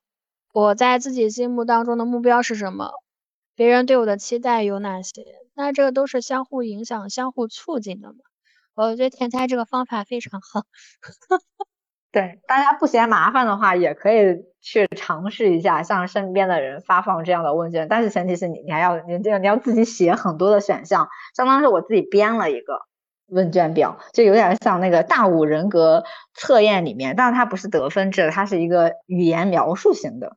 [0.54, 2.92] 我在自己心目当中的目标是什么？
[3.56, 5.24] 别人对我的期待有哪些？
[5.54, 8.18] 那这个都是相互影响、相互促进的嘛。
[8.74, 10.62] 我觉得甜菜这个方法非常好。
[12.12, 17.88] 对，大家不嫌麻烦的话，也可以去尝试一下，向身边的人发放这样的问卷。
[17.88, 22.82] 但是前提是你，你还要你这个你要自己写很多的选项，相当于是我自己编了一个
[23.28, 30.36] 问卷表，就有点像那个大五人格测验里面，但是它不是得分制，它是一个语言描述型的。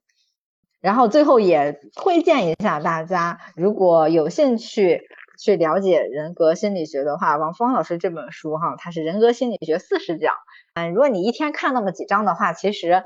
[0.80, 5.02] 然后最后也推荐一下大家，如果有兴趣
[5.38, 10.34] 去了解人格心理学的话，王峰老师这本书哈，它是人格心理学四十讲。
[10.76, 13.04] 嗯，如果你一天看那么几章的话，其实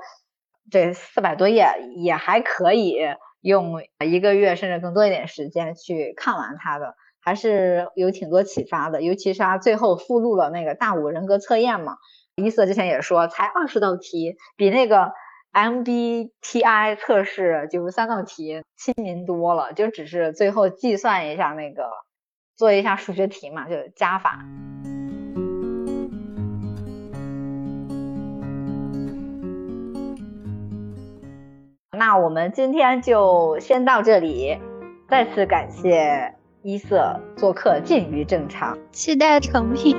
[0.72, 1.68] 这四百多页
[1.98, 2.98] 也还可以
[3.42, 9.04] 用一个月甚至更多一点时间去看完它的，还是有挺多启发的。
[9.04, 11.98] 尤其是它最后附录了那个大五人格测验嘛，
[12.36, 15.12] 伊瑟之前也说才二十道题，比那个
[15.54, 21.88] MBTI 测试九十三道题亲民多了，就只是最后计算一下那个
[22.56, 24.44] 做一下数学题嘛，就加法。
[32.00, 34.58] 那我们今天就先到这里，
[35.10, 39.98] 再次感谢一色做客，近于正常，期待成品。